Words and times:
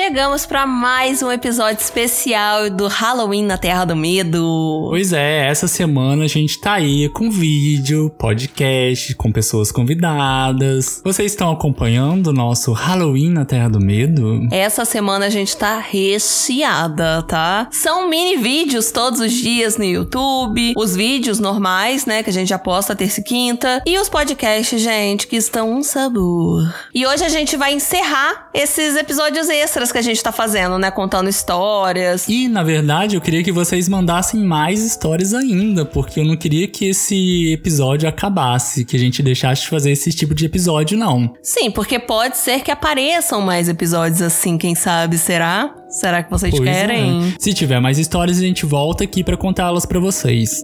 Chegamos 0.00 0.46
para 0.46 0.64
mais 0.64 1.24
um 1.24 1.32
episódio 1.32 1.82
especial 1.82 2.70
do 2.70 2.86
Halloween 2.86 3.44
na 3.44 3.58
Terra 3.58 3.84
do 3.84 3.96
Medo. 3.96 4.86
Pois 4.90 5.12
é, 5.12 5.48
essa 5.48 5.66
semana 5.66 6.22
a 6.22 6.28
gente 6.28 6.60
tá 6.60 6.74
aí 6.74 7.08
com 7.08 7.28
vídeo, 7.28 8.08
podcast, 8.16 9.12
com 9.16 9.32
pessoas 9.32 9.72
convidadas. 9.72 11.02
Vocês 11.04 11.32
estão 11.32 11.50
acompanhando 11.50 12.28
o 12.28 12.32
nosso 12.32 12.72
Halloween 12.72 13.30
na 13.30 13.44
Terra 13.44 13.68
do 13.68 13.80
Medo? 13.80 14.46
Essa 14.52 14.84
semana 14.84 15.26
a 15.26 15.30
gente 15.30 15.56
tá 15.56 15.80
recheada, 15.80 17.24
tá? 17.24 17.66
São 17.72 18.08
mini 18.08 18.36
vídeos 18.36 18.92
todos 18.92 19.18
os 19.18 19.32
dias 19.32 19.76
no 19.76 19.84
YouTube, 19.84 20.74
os 20.76 20.94
vídeos 20.94 21.40
normais, 21.40 22.06
né, 22.06 22.22
que 22.22 22.30
a 22.30 22.32
gente 22.32 22.50
já 22.50 22.58
posta 22.58 22.94
terça 22.94 23.20
e 23.20 23.24
quinta, 23.24 23.82
e 23.84 23.98
os 23.98 24.08
podcasts, 24.08 24.80
gente, 24.80 25.26
que 25.26 25.34
estão 25.34 25.72
um 25.72 25.82
sabor. 25.82 26.72
E 26.94 27.04
hoje 27.04 27.24
a 27.24 27.28
gente 27.28 27.56
vai 27.56 27.74
encerrar 27.74 28.48
esses 28.54 28.94
episódios 28.94 29.48
extras 29.48 29.87
que 29.92 29.98
a 29.98 30.02
gente 30.02 30.22
tá 30.22 30.32
fazendo, 30.32 30.78
né? 30.78 30.90
Contando 30.90 31.28
histórias. 31.28 32.26
E, 32.28 32.48
na 32.48 32.62
verdade, 32.62 33.16
eu 33.16 33.20
queria 33.20 33.42
que 33.42 33.52
vocês 33.52 33.88
mandassem 33.88 34.40
mais 34.40 34.82
histórias 34.82 35.34
ainda, 35.34 35.84
porque 35.84 36.20
eu 36.20 36.24
não 36.24 36.36
queria 36.36 36.68
que 36.68 36.86
esse 36.86 37.52
episódio 37.52 38.08
acabasse, 38.08 38.84
que 38.84 38.96
a 38.96 38.98
gente 38.98 39.22
deixasse 39.22 39.62
de 39.62 39.68
fazer 39.68 39.90
esse 39.90 40.10
tipo 40.10 40.34
de 40.34 40.46
episódio, 40.46 40.98
não. 40.98 41.32
Sim, 41.42 41.70
porque 41.70 41.98
pode 41.98 42.36
ser 42.36 42.60
que 42.62 42.70
apareçam 42.70 43.40
mais 43.40 43.68
episódios 43.68 44.22
assim, 44.22 44.58
quem 44.58 44.74
sabe, 44.74 45.18
será? 45.18 45.74
Será 45.88 46.22
que 46.22 46.30
vocês 46.30 46.54
pois 46.54 46.68
querem? 46.68 47.28
É. 47.28 47.34
Se 47.38 47.54
tiver 47.54 47.80
mais 47.80 47.98
histórias, 47.98 48.38
a 48.38 48.42
gente 48.42 48.66
volta 48.66 49.04
aqui 49.04 49.24
para 49.24 49.36
contá-las 49.36 49.86
para 49.86 49.98
vocês. 49.98 50.62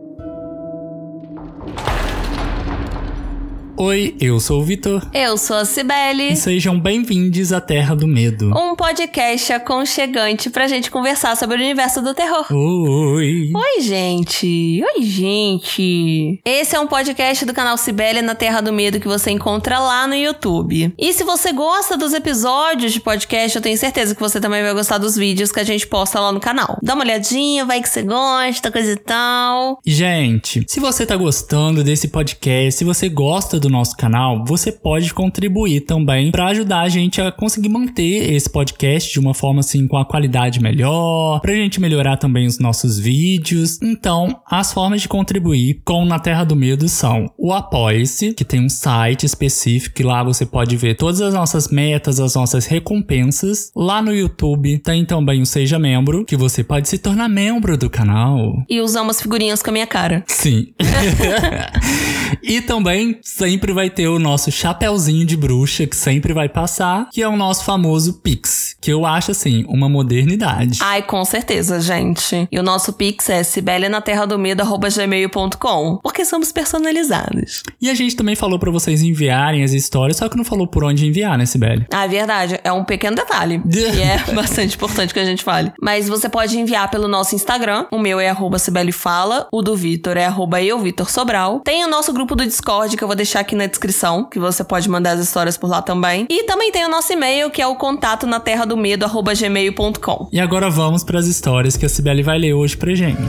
Oi, 3.76 4.14
eu 4.20 4.38
sou 4.38 4.60
o 4.60 4.64
Vitor. 4.64 5.04
Eu 5.12 5.36
sou 5.36 5.56
a 5.56 5.64
Cibele. 5.64 6.34
E 6.34 6.36
sejam 6.36 6.78
bem-vindos 6.78 7.52
à 7.52 7.60
Terra 7.60 7.96
do 7.96 8.06
Medo. 8.06 8.56
Um 8.56 8.76
podcast 8.76 9.52
aconchegante 9.52 10.48
pra 10.48 10.68
gente 10.68 10.92
conversar 10.92 11.36
sobre 11.36 11.56
o 11.56 11.58
universo 11.58 12.00
do 12.00 12.14
terror. 12.14 12.46
Oi. 12.52 13.50
Oi, 13.52 13.80
gente. 13.80 14.80
Oi, 14.80 15.02
gente. 15.02 16.40
Esse 16.44 16.76
é 16.76 16.78
um 16.78 16.86
podcast 16.86 17.44
do 17.44 17.52
canal 17.52 17.76
Cibele 17.76 18.22
na 18.22 18.36
Terra 18.36 18.60
do 18.60 18.72
Medo 18.72 19.00
que 19.00 19.08
você 19.08 19.32
encontra 19.32 19.80
lá 19.80 20.06
no 20.06 20.14
YouTube. 20.14 20.94
E 20.96 21.12
se 21.12 21.24
você 21.24 21.52
gosta 21.52 21.96
dos 21.96 22.14
episódios 22.14 22.92
de 22.92 23.00
podcast, 23.00 23.56
eu 23.56 23.62
tenho 23.62 23.76
certeza 23.76 24.14
que 24.14 24.20
você 24.20 24.40
também 24.40 24.62
vai 24.62 24.72
gostar 24.72 24.98
dos 24.98 25.16
vídeos 25.16 25.50
que 25.50 25.58
a 25.58 25.64
gente 25.64 25.84
posta 25.84 26.20
lá 26.20 26.30
no 26.30 26.38
canal. 26.38 26.78
Dá 26.80 26.94
uma 26.94 27.02
olhadinha, 27.02 27.64
vai 27.64 27.82
que 27.82 27.88
você 27.88 28.02
gosta, 28.02 28.70
coisa 28.70 28.92
e 28.92 28.96
tal. 28.96 29.80
Gente, 29.84 30.64
se 30.68 30.78
você 30.78 31.04
tá 31.04 31.16
gostando 31.16 31.82
desse 31.82 32.06
podcast, 32.06 32.78
se 32.78 32.84
você 32.84 33.08
gosta 33.08 33.63
do 33.64 33.70
nosso 33.70 33.96
canal, 33.96 34.44
você 34.46 34.70
pode 34.70 35.12
contribuir 35.12 35.80
também 35.80 36.30
para 36.30 36.46
ajudar 36.48 36.80
a 36.80 36.88
gente 36.88 37.20
a 37.20 37.32
conseguir 37.32 37.68
manter 37.68 38.32
esse 38.32 38.48
podcast 38.48 39.12
de 39.12 39.18
uma 39.18 39.34
forma 39.34 39.60
assim 39.60 39.88
com 39.88 39.96
a 39.96 40.04
qualidade 40.04 40.60
melhor, 40.60 41.40
pra 41.40 41.54
gente 41.54 41.80
melhorar 41.80 42.16
também 42.18 42.46
os 42.46 42.58
nossos 42.58 42.98
vídeos. 42.98 43.80
Então, 43.82 44.40
as 44.46 44.72
formas 44.72 45.00
de 45.00 45.08
contribuir 45.08 45.80
com 45.84 46.04
Na 46.04 46.18
Terra 46.18 46.44
do 46.44 46.54
Medo 46.54 46.88
são 46.88 47.30
o 47.38 47.52
Apoie-se, 47.52 48.34
que 48.34 48.44
tem 48.44 48.60
um 48.60 48.68
site 48.68 49.24
específico 49.24 50.00
e 50.00 50.04
lá 50.04 50.22
você 50.22 50.44
pode 50.44 50.76
ver 50.76 50.94
todas 50.94 51.20
as 51.20 51.32
nossas 51.32 51.68
metas, 51.68 52.20
as 52.20 52.34
nossas 52.34 52.66
recompensas. 52.66 53.70
Lá 53.74 54.02
no 54.02 54.14
YouTube 54.14 54.78
tem 54.78 55.04
também 55.04 55.40
o 55.40 55.46
Seja 55.46 55.78
Membro, 55.78 56.24
que 56.24 56.36
você 56.36 56.62
pode 56.62 56.88
se 56.88 56.98
tornar 56.98 57.28
membro 57.28 57.78
do 57.78 57.88
canal. 57.88 58.52
E 58.68 58.80
usar 58.80 59.02
umas 59.02 59.20
figurinhas 59.20 59.62
com 59.62 59.70
a 59.70 59.72
minha 59.72 59.86
cara. 59.86 60.22
Sim. 60.26 60.74
e 62.42 62.60
também 62.60 63.18
sempre 63.54 63.72
vai 63.72 63.88
ter 63.88 64.08
o 64.08 64.18
nosso 64.18 64.50
chapéuzinho 64.50 65.24
de 65.24 65.36
bruxa 65.36 65.86
que 65.86 65.94
sempre 65.94 66.32
vai 66.32 66.48
passar, 66.48 67.08
que 67.12 67.22
é 67.22 67.28
o 67.28 67.36
nosso 67.36 67.64
famoso 67.64 68.14
Pix, 68.14 68.74
que 68.80 68.92
eu 68.92 69.06
acho 69.06 69.30
assim 69.30 69.64
uma 69.68 69.88
modernidade. 69.88 70.80
Ai, 70.82 71.02
com 71.02 71.24
certeza, 71.24 71.80
gente. 71.80 72.48
E 72.50 72.58
o 72.58 72.64
nosso 72.64 72.94
Pix 72.94 73.30
é 73.30 73.44
sibelianaterradomedo@gmail.com, 73.44 76.00
porque 76.02 76.24
somos 76.24 76.50
personalizados. 76.50 77.62
E 77.80 77.88
a 77.88 77.94
gente 77.94 78.16
também 78.16 78.34
falou 78.34 78.58
para 78.58 78.72
vocês 78.72 79.02
enviarem 79.02 79.62
as 79.62 79.72
histórias, 79.72 80.16
só 80.16 80.28
que 80.28 80.36
não 80.36 80.44
falou 80.44 80.66
por 80.66 80.82
onde 80.82 81.06
enviar, 81.06 81.38
né, 81.38 81.46
Sibeli? 81.46 81.86
Ah, 81.92 82.06
é 82.06 82.08
verdade. 82.08 82.58
É 82.64 82.72
um 82.72 82.82
pequeno 82.82 83.14
detalhe. 83.14 83.62
que 83.70 84.02
é 84.02 84.18
bastante 84.34 84.74
importante 84.74 85.14
que 85.14 85.20
a 85.20 85.24
gente 85.24 85.44
fale. 85.44 85.72
Mas 85.80 86.08
você 86.08 86.28
pode 86.28 86.58
enviar 86.58 86.90
pelo 86.90 87.06
nosso 87.06 87.36
Instagram. 87.36 87.86
O 87.92 88.00
meu 88.00 88.18
é 88.18 88.30
arroba 88.30 88.58
Fala, 88.92 89.46
o 89.52 89.62
do 89.62 89.76
Vitor 89.76 90.16
é 90.16 90.26
arroba 90.26 90.60
eu, 90.60 90.80
Vitor 90.80 91.08
Sobral. 91.08 91.60
Tem 91.60 91.84
o 91.84 91.88
nosso 91.88 92.12
grupo 92.12 92.34
do 92.34 92.44
Discord 92.44 92.96
que 92.96 93.04
eu 93.04 93.08
vou 93.08 93.16
deixar 93.16 93.43
aqui 93.44 93.54
na 93.54 93.66
descrição, 93.66 94.24
que 94.24 94.38
você 94.38 94.64
pode 94.64 94.88
mandar 94.88 95.12
as 95.12 95.20
histórias 95.20 95.56
por 95.56 95.68
lá 95.68 95.80
também. 95.80 96.26
E 96.28 96.44
também 96.44 96.72
tem 96.72 96.84
o 96.84 96.88
nosso 96.88 97.12
e-mail, 97.12 97.50
que 97.50 97.62
é 97.62 97.66
o 97.66 97.76
contato 97.76 98.26
na 98.26 98.40
terra 98.40 98.64
do 98.64 98.76
medo, 98.76 99.06
gmail.com. 99.06 100.28
E 100.32 100.40
agora 100.40 100.70
vamos 100.70 101.04
para 101.04 101.18
as 101.18 101.26
histórias 101.26 101.76
que 101.76 101.86
a 101.86 101.88
Cibele 101.88 102.22
vai 102.22 102.38
ler 102.38 102.54
hoje 102.54 102.76
pra 102.76 102.94
gente. 102.94 103.20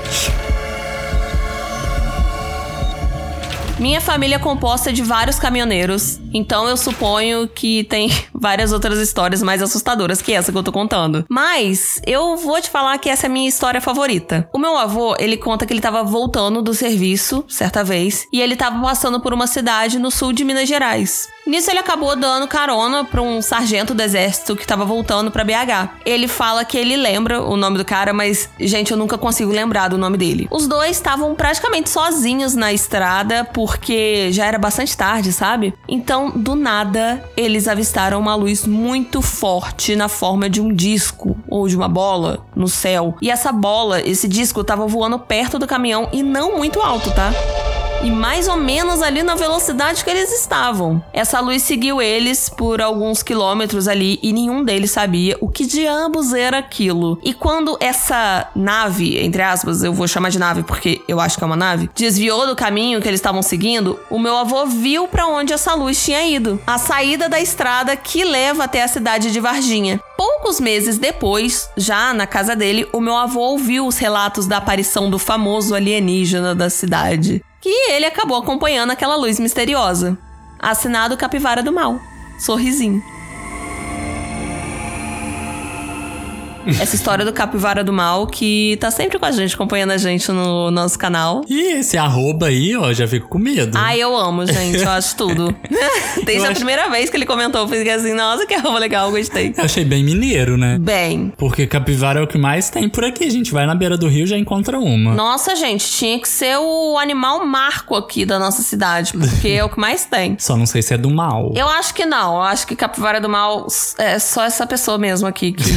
Minha 3.78 4.00
família 4.00 4.38
é 4.38 4.40
composta 4.40 4.92
de 4.92 5.02
vários 5.02 5.38
caminhoneiros, 5.38 6.20
então 6.34 6.66
eu 6.68 6.78
suponho 6.78 7.46
que 7.46 7.84
tem 7.84 8.10
várias 8.46 8.72
outras 8.72 9.00
histórias 9.00 9.42
mais 9.42 9.60
assustadoras 9.60 10.22
que 10.22 10.32
essa 10.32 10.52
que 10.52 10.58
eu 10.58 10.62
tô 10.62 10.72
contando. 10.72 11.26
Mas 11.28 12.00
eu 12.06 12.38
vou 12.38 12.62
te 12.62 12.70
falar 12.70 12.96
que 13.00 13.10
essa 13.10 13.26
é 13.26 13.28
a 13.28 13.32
minha 13.32 13.50
história 13.50 13.82
favorita. 13.82 14.48
O 14.54 14.60
meu 14.60 14.78
avô, 14.78 15.16
ele 15.18 15.36
conta 15.36 15.66
que 15.66 15.74
ele 15.74 15.82
tava 15.82 16.04
voltando 16.04 16.62
do 16.62 16.72
serviço 16.72 17.44
certa 17.48 17.84
vez 17.84 18.28
e 18.32 18.40
ele 18.40 18.56
tava 18.56 18.80
passando 18.80 19.20
por 19.20 19.34
uma 19.34 19.48
cidade 19.48 19.98
no 19.98 20.12
sul 20.12 20.32
de 20.32 20.44
Minas 20.44 20.70
Gerais. 20.70 21.28
Nisso 21.46 21.70
ele 21.70 21.80
acabou 21.80 22.16
dando 22.16 22.48
carona 22.48 23.04
para 23.04 23.22
um 23.22 23.40
sargento 23.40 23.94
do 23.94 24.02
exército 24.02 24.56
que 24.56 24.66
tava 24.66 24.84
voltando 24.84 25.30
para 25.30 25.44
BH. 25.44 26.02
Ele 26.04 26.28
fala 26.28 26.66
que 26.66 26.76
ele 26.76 26.96
lembra 26.96 27.42
o 27.42 27.56
nome 27.56 27.78
do 27.78 27.86
cara, 27.86 28.14
mas 28.14 28.50
gente, 28.60 28.92
eu 28.92 28.98
nunca 28.98 29.16
consigo 29.16 29.52
lembrar 29.52 29.88
do 29.88 29.98
nome 29.98 30.18
dele. 30.18 30.48
Os 30.50 30.68
dois 30.68 30.92
estavam 30.92 31.36
praticamente 31.36 31.90
sozinhos 31.90 32.56
na 32.56 32.74
estrada 32.74 33.44
porque 33.44 34.32
já 34.32 34.46
era 34.46 34.58
bastante 34.58 34.98
tarde, 34.98 35.32
sabe? 35.32 35.74
Então, 35.88 36.32
do 36.32 36.56
nada, 36.56 37.24
eles 37.38 37.68
avistaram 37.68 38.20
uma 38.20 38.35
luz 38.36 38.66
muito 38.66 39.22
forte 39.22 39.96
na 39.96 40.08
forma 40.08 40.50
de 40.50 40.62
um 40.62 40.74
disco 40.74 41.38
ou 41.48 41.68
de 41.68 41.76
uma 41.76 41.88
bola 41.88 42.46
no 42.56 42.68
céu. 42.68 43.16
E 43.22 43.30
essa 43.30 43.52
bola, 43.52 44.02
esse 44.02 44.28
disco 44.28 44.64
tava 44.64 44.88
voando 44.88 45.20
perto 45.20 45.58
do 45.60 45.68
caminhão 45.68 46.10
e 46.12 46.22
não 46.22 46.58
muito 46.58 46.80
alto, 46.82 47.12
tá? 47.12 47.32
E 48.06 48.12
mais 48.12 48.48
ou 48.48 48.56
menos 48.56 49.02
ali 49.02 49.24
na 49.24 49.34
velocidade 49.34 50.04
que 50.04 50.10
eles 50.12 50.32
estavam. 50.32 51.04
Essa 51.12 51.40
luz 51.40 51.64
seguiu 51.64 52.00
eles 52.00 52.50
por 52.50 52.80
alguns 52.80 53.24
quilômetros 53.24 53.88
ali 53.88 54.20
e 54.22 54.32
nenhum 54.32 54.64
deles 54.64 54.92
sabia 54.92 55.36
o 55.42 55.50
que 55.50 55.66
diabos 55.66 56.32
era 56.32 56.60
aquilo. 56.60 57.20
E 57.24 57.34
quando 57.34 57.76
essa 57.80 58.48
nave, 58.56 59.18
entre 59.18 59.42
aspas, 59.42 59.84
eu 59.84 59.92
vou 59.92 60.08
chamar 60.08 60.30
de 60.30 60.38
nave 60.38 60.62
porque 60.62 61.02
eu 61.08 61.20
acho 61.20 61.36
que 61.36 61.44
é 61.44 61.48
uma 61.48 61.56
nave, 61.56 61.90
desviou 61.96 62.46
do 62.46 62.56
caminho 62.56 63.02
que 63.02 63.08
eles 63.08 63.20
estavam 63.20 63.42
seguindo, 63.42 64.00
o 64.08 64.20
meu 64.20 64.38
avô 64.38 64.68
viu 64.68 65.08
para 65.08 65.26
onde 65.26 65.52
essa 65.52 65.74
luz 65.74 66.04
tinha 66.04 66.24
ido 66.28 66.62
a 66.68 66.78
saída 66.78 67.28
da 67.28 67.42
estrada 67.42 67.98
que 67.98 68.24
leva 68.24 68.66
até 68.66 68.84
a 68.84 68.88
cidade 68.88 69.32
de 69.32 69.40
Varginha. 69.40 70.00
Poucos 70.16 70.60
meses 70.60 71.00
depois, 71.00 71.72
já 71.76 72.14
na 72.14 72.28
casa 72.28 72.56
dele, 72.56 72.88
o 72.94 73.02
meu 73.02 73.18
avô 73.18 73.40
ouviu 73.40 73.88
os 73.88 73.98
relatos 73.98 74.46
da 74.46 74.58
aparição 74.58 75.10
do 75.10 75.18
famoso 75.18 75.74
alienígena 75.74 76.54
da 76.54 76.70
cidade 76.70 77.44
que 77.66 77.92
ele 77.92 78.06
acabou 78.06 78.38
acompanhando 78.38 78.92
aquela 78.92 79.16
luz 79.16 79.40
misteriosa. 79.40 80.16
Assinado 80.60 81.18
Capivara 81.18 81.64
do 81.64 81.74
Mal. 81.74 82.00
Sorrisinho. 82.38 83.04
Essa 86.82 86.96
história 86.96 87.24
do 87.24 87.32
Capivara 87.32 87.84
do 87.84 87.94
Mal, 87.94 88.28
que 88.28 88.78
tá 88.80 88.90
sempre 88.92 89.20
com 89.20 89.26
a 89.26 89.32
gente, 89.32 89.56
acompanhando 89.56 89.92
a 89.92 89.98
gente 89.98 90.32
no 90.32 90.72
nosso 90.72 90.98
canal. 90.98 91.44
E 91.48 91.74
esse 91.74 91.98
arroba 91.98 92.48
aí, 92.48 92.76
ó, 92.76 92.92
já 92.94 93.08
fico 93.08 93.28
com 93.28 93.38
medo. 93.38 93.78
Ai, 93.78 94.02
eu 94.02 94.16
amo, 94.16 94.46
gente, 94.46 94.78
eu 94.78 94.90
acho 94.90 95.16
tudo. 95.16 95.56
Desde 96.26 96.44
eu 96.44 96.46
a 96.46 96.50
acho... 96.50 96.56
primeira 96.56 96.90
vez 96.90 97.10
que 97.10 97.18
ele 97.18 97.26
comentou, 97.26 97.62
eu 97.62 97.68
fiquei 97.68 97.92
assim, 97.92 98.14
nossa, 98.14 98.46
que 98.46 98.54
arroba 98.54 98.80
legal, 98.80 99.12
gostei. 99.12 99.54
Eu 99.58 99.64
achei 99.64 99.86
bem 99.86 100.04
mineiro, 100.04 100.58
né? 100.58 100.78
Bem. 100.80 101.34
Porque 101.38 101.68
capivara 101.68 102.20
é 102.20 102.24
o 102.24 102.28
que 102.28 102.38
mais 102.38 102.70
tem 102.70 102.90
por 102.90 103.04
aqui. 103.04 103.26
A 103.26 103.32
gente 103.32 103.52
vai 103.52 103.66
na 103.66 103.76
beira 103.76 103.98
do 103.98 104.08
rio 104.08 104.24
e 104.24 104.28
já 104.28 104.38
encontra 104.38 104.80
uma. 104.80 105.14
Nossa, 105.14 105.56
gente, 105.56 105.86
tinha 105.92 106.20
que 106.20 106.28
ser 106.28 106.58
o 106.58 106.98
animal 106.98 107.46
marco 107.46 107.96
aqui 107.96 108.26
da 108.26 108.40
nossa 108.40 108.62
cidade, 108.62 109.14
porque 109.14 109.50
é 109.50 109.64
o 109.64 109.70
que 109.70 109.80
mais 109.80 110.06
tem. 110.06 110.36
Só 110.40 110.58
não 110.58 110.66
sei 110.66 110.82
se 110.82 110.94
é 110.94 110.98
do 110.98 111.10
mal. 111.10 111.54
Eu 111.56 111.68
acho 111.68 111.94
que 111.94 112.06
não. 112.06 112.36
Eu 112.36 112.42
acho 112.42 112.66
que 112.68 112.76
capivara 112.76 113.20
do 113.22 113.30
mal 113.30 113.68
é 113.98 114.20
só 114.20 114.44
essa 114.44 114.66
pessoa 114.66 114.98
mesmo 114.98 115.28
aqui 115.28 115.52
que. 115.52 115.70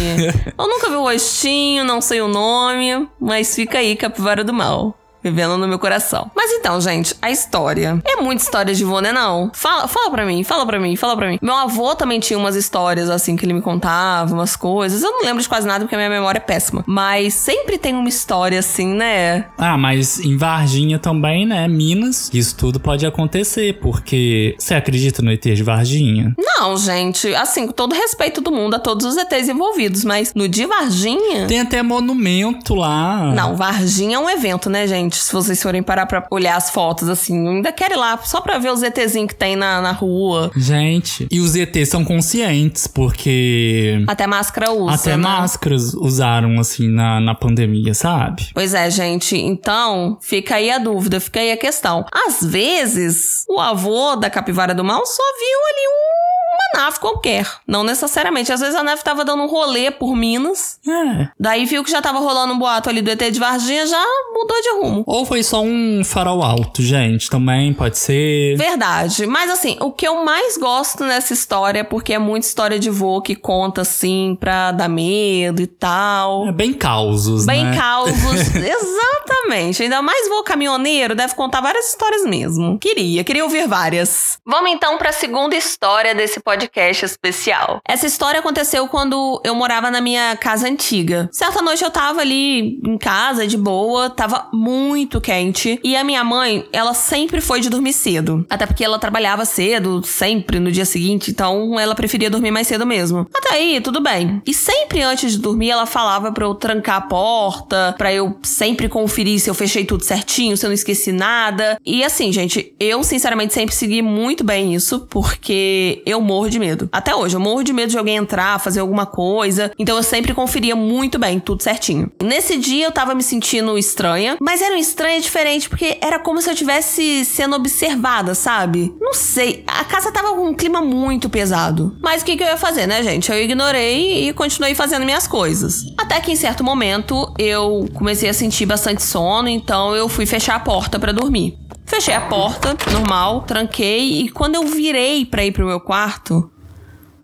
eu 0.56 0.68
não 0.68 0.77
nunca 0.78 0.88
vi 0.90 0.94
o 0.94 1.02
rostinho, 1.02 1.84
não 1.84 2.00
sei 2.00 2.20
o 2.20 2.28
nome, 2.28 3.08
mas 3.20 3.54
fica 3.54 3.78
aí, 3.78 3.96
Capivara 3.96 4.44
do 4.44 4.52
Mal. 4.54 4.96
Vivendo 5.22 5.56
no 5.56 5.66
meu 5.66 5.78
coração. 5.78 6.30
Mas 6.34 6.50
então, 6.52 6.80
gente, 6.80 7.14
a 7.20 7.30
história. 7.30 8.00
É 8.04 8.16
muita 8.16 8.42
história 8.42 8.74
de 8.74 8.84
vô, 8.84 9.00
né? 9.00 9.12
Não. 9.12 9.50
Fala, 9.54 9.88
fala 9.88 10.10
pra 10.10 10.24
mim, 10.24 10.42
fala 10.44 10.66
pra 10.66 10.78
mim, 10.78 10.96
fala 10.96 11.16
pra 11.16 11.28
mim. 11.28 11.38
Meu 11.42 11.54
avô 11.54 11.94
também 11.94 12.20
tinha 12.20 12.38
umas 12.38 12.56
histórias, 12.56 13.10
assim, 13.10 13.36
que 13.36 13.44
ele 13.44 13.52
me 13.52 13.62
contava, 13.62 14.32
umas 14.34 14.56
coisas. 14.56 15.02
Eu 15.02 15.10
não 15.10 15.24
lembro 15.24 15.42
de 15.42 15.48
quase 15.48 15.66
nada 15.66 15.84
porque 15.84 15.94
a 15.94 15.98
minha 15.98 16.10
memória 16.10 16.38
é 16.38 16.40
péssima. 16.40 16.84
Mas 16.86 17.34
sempre 17.34 17.78
tem 17.78 17.94
uma 17.94 18.08
história, 18.08 18.58
assim, 18.58 18.94
né? 18.94 19.46
Ah, 19.56 19.76
mas 19.76 20.20
em 20.20 20.36
Varginha 20.36 20.98
também, 20.98 21.46
né? 21.46 21.66
Minas, 21.68 22.30
isso 22.32 22.56
tudo 22.56 22.80
pode 22.80 23.06
acontecer, 23.06 23.78
porque 23.80 24.54
você 24.58 24.74
acredita 24.74 25.22
no 25.22 25.32
ET 25.32 25.42
de 25.42 25.62
Varginha? 25.62 26.34
Não, 26.38 26.76
gente. 26.76 27.34
Assim, 27.34 27.66
com 27.66 27.72
todo 27.72 27.94
respeito 27.94 28.40
do 28.40 28.50
mundo 28.50 28.74
a 28.74 28.78
todos 28.78 29.04
os 29.04 29.16
ETs 29.16 29.48
envolvidos, 29.48 30.04
mas 30.04 30.32
no 30.34 30.48
de 30.48 30.66
Varginha. 30.66 31.46
Tem 31.46 31.60
até 31.60 31.82
monumento 31.82 32.74
lá. 32.74 33.32
Não, 33.34 33.56
Varginha 33.56 34.16
é 34.16 34.18
um 34.18 34.28
evento, 34.28 34.70
né, 34.70 34.86
gente? 34.86 35.07
Se 35.16 35.32
vocês 35.32 35.62
forem 35.62 35.82
parar 35.82 36.06
pra 36.06 36.26
olhar 36.30 36.56
as 36.56 36.70
fotos, 36.70 37.08
assim, 37.08 37.48
ainda 37.48 37.72
quero 37.72 37.94
ir 37.94 37.96
lá 37.96 38.18
só 38.18 38.40
pra 38.40 38.58
ver 38.58 38.72
os 38.72 38.82
ETzinhos 38.82 39.28
que 39.28 39.34
tem 39.34 39.56
na, 39.56 39.80
na 39.80 39.92
rua. 39.92 40.50
Gente, 40.56 41.26
e 41.30 41.40
os 41.40 41.54
ETs 41.54 41.88
são 41.88 42.04
conscientes, 42.04 42.86
porque. 42.86 44.04
Até 44.06 44.26
máscara 44.26 44.70
usa. 44.70 44.94
Até 44.94 45.10
né? 45.10 45.16
máscaras 45.16 45.94
usaram, 45.94 46.58
assim, 46.60 46.88
na, 46.88 47.20
na 47.20 47.34
pandemia, 47.34 47.94
sabe? 47.94 48.48
Pois 48.54 48.74
é, 48.74 48.90
gente. 48.90 49.36
Então, 49.36 50.18
fica 50.20 50.56
aí 50.56 50.70
a 50.70 50.78
dúvida, 50.78 51.20
fica 51.20 51.40
aí 51.40 51.52
a 51.52 51.56
questão. 51.56 52.04
Às 52.12 52.42
vezes, 52.42 53.44
o 53.48 53.58
avô 53.58 54.16
da 54.16 54.30
capivara 54.30 54.74
do 54.74 54.84
mal 54.84 55.04
só 55.06 55.22
viu 55.22 55.58
ali 55.70 55.88
um 55.88 56.18
uma 56.58 56.84
nave 56.84 56.98
qualquer. 56.98 57.46
Não 57.66 57.84
necessariamente. 57.84 58.52
Às 58.52 58.60
vezes 58.60 58.74
a 58.74 58.82
nave 58.82 59.02
tava 59.02 59.24
dando 59.24 59.42
um 59.42 59.46
rolê 59.46 59.90
por 59.90 60.16
Minas. 60.16 60.78
É. 60.86 61.28
Daí 61.38 61.64
viu 61.64 61.84
que 61.84 61.90
já 61.90 62.02
tava 62.02 62.18
rolando 62.18 62.52
um 62.52 62.58
boato 62.58 62.88
ali 62.88 63.00
do 63.00 63.10
ET 63.10 63.30
de 63.30 63.38
Varginha, 63.38 63.86
já 63.86 64.04
mudou 64.32 64.60
de 64.60 64.70
rumo. 64.80 64.97
Ou 65.06 65.24
foi 65.24 65.42
só 65.42 65.62
um 65.62 66.02
farol 66.04 66.42
alto, 66.42 66.82
gente, 66.82 67.28
também 67.30 67.72
pode 67.72 67.98
ser. 67.98 68.56
Verdade. 68.56 69.26
Mas 69.26 69.50
assim, 69.50 69.76
o 69.80 69.90
que 69.92 70.06
eu 70.06 70.24
mais 70.24 70.56
gosto 70.56 71.04
nessa 71.04 71.32
história, 71.32 71.84
porque 71.84 72.12
é 72.12 72.18
muita 72.18 72.46
história 72.46 72.78
de 72.78 72.90
vô 72.90 73.20
que 73.20 73.34
conta 73.34 73.82
assim 73.82 74.36
pra 74.38 74.72
dar 74.72 74.88
medo 74.88 75.62
e 75.62 75.66
tal. 75.66 76.46
É 76.48 76.52
bem 76.52 76.72
causos, 76.72 77.46
Bem 77.46 77.64
né? 77.64 77.76
causos. 77.76 78.14
Exatamente. 78.54 79.82
Ainda 79.82 80.02
mais 80.02 80.28
vô 80.28 80.42
caminhoneiro, 80.42 81.14
deve 81.14 81.34
contar 81.34 81.60
várias 81.60 81.88
histórias 81.88 82.24
mesmo. 82.24 82.78
Queria, 82.78 83.24
queria 83.24 83.44
ouvir 83.44 83.66
várias. 83.66 84.38
Vamos 84.46 84.70
então 84.70 84.96
pra 84.98 85.12
segunda 85.12 85.54
história 85.56 86.14
desse 86.14 86.40
podcast 86.40 87.04
especial. 87.04 87.80
Essa 87.86 88.06
história 88.06 88.40
aconteceu 88.40 88.86
quando 88.88 89.40
eu 89.44 89.54
morava 89.54 89.90
na 89.90 90.00
minha 90.00 90.36
casa 90.36 90.68
antiga. 90.68 91.28
Certa 91.32 91.62
noite 91.62 91.82
eu 91.84 91.90
tava 91.90 92.20
ali 92.20 92.78
em 92.84 92.98
casa, 92.98 93.46
de 93.46 93.56
boa, 93.56 94.10
tava 94.10 94.48
muito 94.52 94.87
quente. 95.20 95.78
E 95.82 95.96
a 95.96 96.04
minha 96.04 96.22
mãe, 96.22 96.64
ela 96.72 96.94
sempre 96.94 97.40
foi 97.40 97.60
de 97.60 97.68
dormir 97.70 97.92
cedo. 97.92 98.46
Até 98.48 98.66
porque 98.66 98.84
ela 98.84 98.98
trabalhava 98.98 99.44
cedo, 99.44 100.02
sempre 100.04 100.58
no 100.58 100.70
dia 100.70 100.84
seguinte, 100.84 101.30
então 101.30 101.78
ela 101.78 101.94
preferia 101.94 102.30
dormir 102.30 102.50
mais 102.50 102.66
cedo 102.66 102.86
mesmo. 102.86 103.26
Até 103.34 103.54
aí, 103.54 103.80
tudo 103.80 104.00
bem. 104.00 104.42
E 104.46 104.54
sempre 104.54 105.02
antes 105.02 105.32
de 105.32 105.38
dormir, 105.38 105.70
ela 105.70 105.86
falava 105.86 106.32
pra 106.32 106.44
eu 106.44 106.54
trancar 106.54 106.96
a 106.96 107.00
porta, 107.00 107.94
pra 107.96 108.12
eu 108.12 108.36
sempre 108.42 108.88
conferir 108.88 109.40
se 109.40 109.50
eu 109.50 109.54
fechei 109.54 109.84
tudo 109.84 110.04
certinho, 110.04 110.56
se 110.56 110.64
eu 110.64 110.68
não 110.68 110.74
esqueci 110.74 111.12
nada. 111.12 111.78
E 111.84 112.04
assim, 112.04 112.32
gente, 112.32 112.74
eu 112.78 113.02
sinceramente 113.02 113.54
sempre 113.54 113.74
segui 113.74 114.02
muito 114.02 114.44
bem 114.44 114.74
isso, 114.74 115.06
porque 115.10 116.02
eu 116.06 116.20
morro 116.20 116.48
de 116.48 116.58
medo. 116.58 116.88
Até 116.92 117.14
hoje, 117.14 117.36
eu 117.36 117.40
morro 117.40 117.62
de 117.62 117.72
medo 117.72 117.90
de 117.90 117.98
alguém 117.98 118.16
entrar, 118.16 118.58
fazer 118.60 118.80
alguma 118.80 119.06
coisa. 119.06 119.72
Então 119.78 119.96
eu 119.96 120.02
sempre 120.02 120.34
conferia 120.34 120.76
muito 120.76 121.18
bem, 121.18 121.38
tudo 121.40 121.62
certinho. 121.62 122.10
Nesse 122.22 122.56
dia 122.56 122.86
eu 122.86 122.92
tava 122.92 123.14
me 123.14 123.22
sentindo 123.22 123.76
estranha, 123.76 124.36
mas 124.40 124.62
era 124.62 124.77
estranha 124.78 125.20
diferente, 125.20 125.68
porque 125.68 125.98
era 126.00 126.18
como 126.18 126.40
se 126.40 126.50
eu 126.50 126.54
tivesse 126.54 127.24
sendo 127.24 127.56
observada, 127.56 128.34
sabe? 128.34 128.94
Não 129.00 129.12
sei. 129.12 129.64
A 129.66 129.84
casa 129.84 130.12
tava 130.12 130.34
com 130.34 130.48
um 130.48 130.54
clima 130.54 130.80
muito 130.80 131.28
pesado. 131.28 131.96
Mas 132.02 132.22
o 132.22 132.24
que, 132.24 132.36
que 132.36 132.42
eu 132.42 132.46
ia 132.46 132.56
fazer, 132.56 132.86
né, 132.86 133.02
gente? 133.02 133.30
Eu 133.30 133.42
ignorei 133.42 134.28
e 134.28 134.32
continuei 134.32 134.74
fazendo 134.74 135.04
minhas 135.04 135.26
coisas. 135.26 135.82
Até 135.98 136.20
que 136.20 136.32
em 136.32 136.36
certo 136.36 136.62
momento 136.62 137.32
eu 137.38 137.88
comecei 137.94 138.28
a 138.28 138.34
sentir 138.34 138.66
bastante 138.66 139.02
sono, 139.02 139.48
então 139.48 139.94
eu 139.94 140.08
fui 140.08 140.26
fechar 140.26 140.56
a 140.56 140.60
porta 140.60 140.98
pra 140.98 141.12
dormir. 141.12 141.58
Fechei 141.86 142.14
a 142.14 142.20
porta, 142.20 142.76
normal, 142.92 143.42
tranquei 143.42 144.20
e 144.20 144.28
quando 144.28 144.56
eu 144.56 144.66
virei 144.66 145.24
pra 145.24 145.44
ir 145.44 145.52
pro 145.52 145.66
meu 145.66 145.80
quarto, 145.80 146.50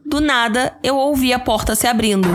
do 0.07 0.21
nada 0.21 0.77
eu 0.83 0.97
ouvi 0.97 1.33
a 1.35 1.39
porta 1.39 1.75
se 1.75 1.87
abrindo. 1.87 2.29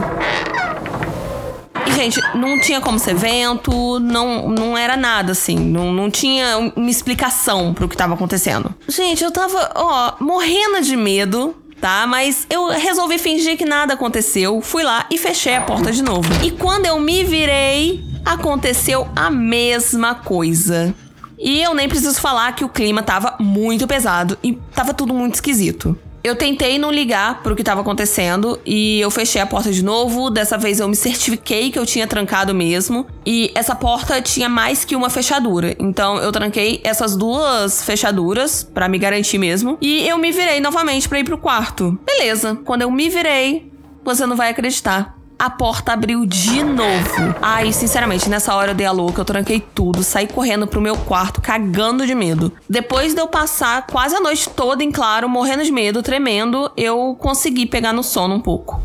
Gente, 2.00 2.22
não 2.34 2.58
tinha 2.62 2.80
como 2.80 2.98
ser 2.98 3.14
vento, 3.14 4.00
não, 4.00 4.48
não 4.48 4.78
era 4.78 4.96
nada 4.96 5.34
assim, 5.34 5.58
não, 5.60 5.92
não 5.92 6.10
tinha 6.10 6.72
uma 6.74 6.90
explicação 6.90 7.74
pro 7.74 7.90
que 7.90 7.98
tava 7.98 8.14
acontecendo. 8.14 8.74
Gente, 8.88 9.22
eu 9.22 9.34
tava, 9.34 9.70
ó, 9.76 10.14
morrendo 10.18 10.82
de 10.82 10.96
medo, 10.96 11.54
tá? 11.82 12.08
Mas 12.08 12.48
eu 12.50 12.70
resolvi 12.70 13.18
fingir 13.18 13.58
que 13.58 13.66
nada 13.66 13.96
aconteceu, 13.96 14.62
fui 14.62 14.82
lá 14.82 15.08
e 15.12 15.18
fechei 15.18 15.58
a 15.58 15.62
porta 15.62 15.92
de 15.92 16.02
novo. 16.02 16.30
E 16.42 16.52
quando 16.52 16.86
eu 16.86 16.98
me 17.02 17.26
virei, 17.26 18.02
aconteceu 18.24 19.06
a 19.14 19.30
mesma 19.30 20.16
coisa. 20.16 20.96
E 21.38 21.62
eu 21.62 21.74
nem 21.74 21.90
preciso 21.90 22.22
falar 22.22 22.56
que 22.56 22.64
o 22.64 22.70
clima 22.70 23.04
tava 23.04 23.36
muito 23.42 23.86
pesado 23.86 24.38
e 24.42 24.54
tava 24.74 24.94
tudo 24.94 25.14
muito 25.14 25.36
esquisito. 25.36 26.00
Eu 26.24 26.36
tentei 26.36 26.78
não 26.78 26.92
ligar 26.92 27.42
pro 27.42 27.56
que 27.56 27.64
tava 27.64 27.82
acontecendo 27.82 28.60
e 28.66 29.00
eu 29.00 29.10
fechei 29.10 29.42
a 29.42 29.46
porta 29.46 29.72
de 29.72 29.84
novo. 29.84 30.30
Dessa 30.30 30.58
vez 30.58 30.80
eu 30.80 30.88
me 30.88 30.96
certifiquei 30.96 31.72
que 31.72 31.80
eu 31.80 31.86
tinha 31.86 32.06
trancado 32.06 32.54
mesmo. 32.54 33.08
E 33.26 33.52
essa 33.56 33.74
porta 33.74 34.22
tinha 34.22 34.50
mais 34.50 34.84
que 34.84 34.96
uma 34.96 35.10
fechadura. 35.10 35.76
Então 35.80 36.18
eu 36.18 36.32
tranquei 36.32 36.82
essas 36.84 37.16
duas 37.16 37.84
fechaduras 37.84 38.64
pra 38.64 38.90
me 38.90 38.98
garantir 38.98 39.38
mesmo. 39.38 39.78
E 39.82 40.08
eu 40.08 40.18
me 40.18 40.32
virei 40.32 40.60
novamente 40.60 41.08
pra 41.08 41.20
ir 41.20 41.24
pro 41.24 41.38
quarto. 41.38 41.98
Beleza. 42.06 42.60
Quando 42.66 42.82
eu 42.82 42.92
me 42.92 43.10
virei, 43.10 43.72
você 44.04 44.26
não 44.26 44.36
vai 44.36 44.50
acreditar. 44.50 45.19
A 45.40 45.50
porta 45.50 45.94
abriu 45.94 46.26
de 46.26 46.62
novo. 46.66 47.34
Ai, 47.42 47.72
sinceramente, 47.72 48.30
nessa 48.30 48.54
hora 48.54 48.72
eu 48.72 48.76
dei 48.76 48.86
a 48.86 48.92
louca, 48.92 49.22
eu 49.22 49.26
tranquei 49.26 49.62
tudo, 49.74 50.04
saí 50.04 50.28
correndo 50.28 50.68
pro 50.68 50.82
meu 50.82 50.98
quarto, 50.98 51.40
cagando 51.40 52.06
de 52.06 52.14
medo. 52.14 52.52
Depois 52.70 53.14
de 53.14 53.22
eu 53.22 53.28
passar 53.28 53.88
quase 53.88 54.18
a 54.18 54.20
noite 54.20 54.50
toda 54.50 54.84
em 54.84 54.92
claro, 54.92 55.30
morrendo 55.30 55.64
de 55.64 55.72
medo, 55.72 56.04
tremendo, 56.04 56.70
eu 56.76 57.16
consegui 57.18 57.66
pegar 57.66 57.94
no 57.94 58.04
sono 58.04 58.36
um 58.36 58.42
pouco. 58.42 58.82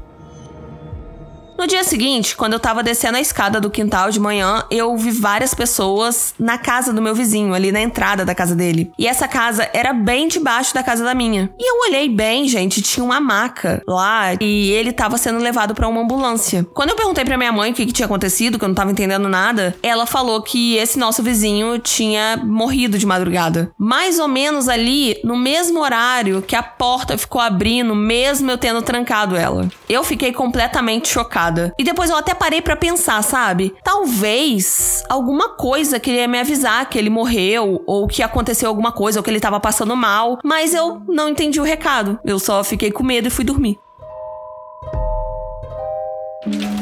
No 1.56 1.68
dia 1.68 1.84
seguinte, 1.84 2.36
quando 2.36 2.54
eu 2.54 2.60
tava 2.60 2.82
descendo 2.82 3.16
a 3.16 3.20
escada 3.20 3.60
do 3.60 3.70
quintal 3.70 4.10
de 4.10 4.18
manhã, 4.18 4.64
eu 4.70 4.96
vi 4.96 5.12
várias 5.12 5.54
pessoas 5.54 6.34
na 6.38 6.58
casa 6.58 6.92
do 6.92 7.00
meu 7.00 7.14
vizinho, 7.14 7.54
ali 7.54 7.70
na 7.70 7.80
entrada 7.80 8.24
da 8.24 8.34
casa 8.34 8.56
dele. 8.56 8.90
E 8.98 9.06
essa 9.06 9.28
casa 9.28 9.68
era 9.72 9.92
bem 9.92 10.26
debaixo 10.26 10.74
da 10.74 10.82
casa 10.82 11.04
da 11.04 11.14
minha. 11.14 11.48
E 11.56 11.70
eu 11.70 11.88
olhei 11.88 12.08
bem, 12.08 12.48
gente, 12.48 12.82
tinha 12.82 13.04
uma 13.04 13.20
maca 13.20 13.80
lá 13.86 14.34
e 14.40 14.72
ele 14.72 14.92
tava 14.92 15.16
sendo 15.16 15.38
levado 15.38 15.74
pra 15.74 15.86
uma 15.88 16.00
ambulância. 16.00 16.66
Quando 16.74 16.90
eu 16.90 16.96
perguntei 16.96 17.24
pra 17.24 17.38
minha 17.38 17.52
mãe 17.52 17.70
o 17.70 17.74
que, 17.74 17.86
que 17.86 17.92
tinha 17.92 18.06
acontecido, 18.06 18.58
que 18.58 18.64
eu 18.64 18.68
não 18.68 18.74
tava 18.74 18.90
entendendo 18.90 19.28
nada, 19.28 19.76
ela 19.80 20.06
falou 20.06 20.42
que 20.42 20.76
esse 20.76 20.98
nosso 20.98 21.22
vizinho 21.22 21.78
tinha 21.78 22.36
morrido 22.44 22.98
de 22.98 23.06
madrugada. 23.06 23.70
Mais 23.78 24.18
ou 24.18 24.26
menos 24.26 24.68
ali, 24.68 25.20
no 25.22 25.36
mesmo 25.36 25.80
horário 25.80 26.42
que 26.42 26.56
a 26.56 26.62
porta 26.62 27.16
ficou 27.16 27.40
abrindo, 27.40 27.94
mesmo 27.94 28.50
eu 28.50 28.58
tendo 28.58 28.82
trancado 28.82 29.36
ela. 29.36 29.68
Eu 29.88 30.02
fiquei 30.02 30.32
completamente 30.32 31.08
chocada. 31.08 31.43
E 31.78 31.84
depois 31.84 32.10
eu 32.10 32.16
até 32.16 32.34
parei 32.34 32.62
pra 32.62 32.76
pensar, 32.76 33.22
sabe? 33.22 33.74
Talvez 33.82 35.04
alguma 35.08 35.50
coisa 35.50 36.00
queria 36.00 36.28
me 36.28 36.38
avisar 36.38 36.88
que 36.88 36.98
ele 36.98 37.10
morreu, 37.10 37.82
ou 37.86 38.06
que 38.06 38.22
aconteceu 38.22 38.68
alguma 38.68 38.92
coisa, 38.92 39.18
ou 39.18 39.22
que 39.22 39.30
ele 39.30 39.40
tava 39.40 39.60
passando 39.60 39.96
mal, 39.96 40.38
mas 40.42 40.74
eu 40.74 41.02
não 41.08 41.28
entendi 41.28 41.60
o 41.60 41.64
recado. 41.64 42.18
Eu 42.24 42.38
só 42.38 42.62
fiquei 42.64 42.90
com 42.90 43.02
medo 43.02 43.28
e 43.28 43.30
fui 43.30 43.44
dormir. 43.44 43.78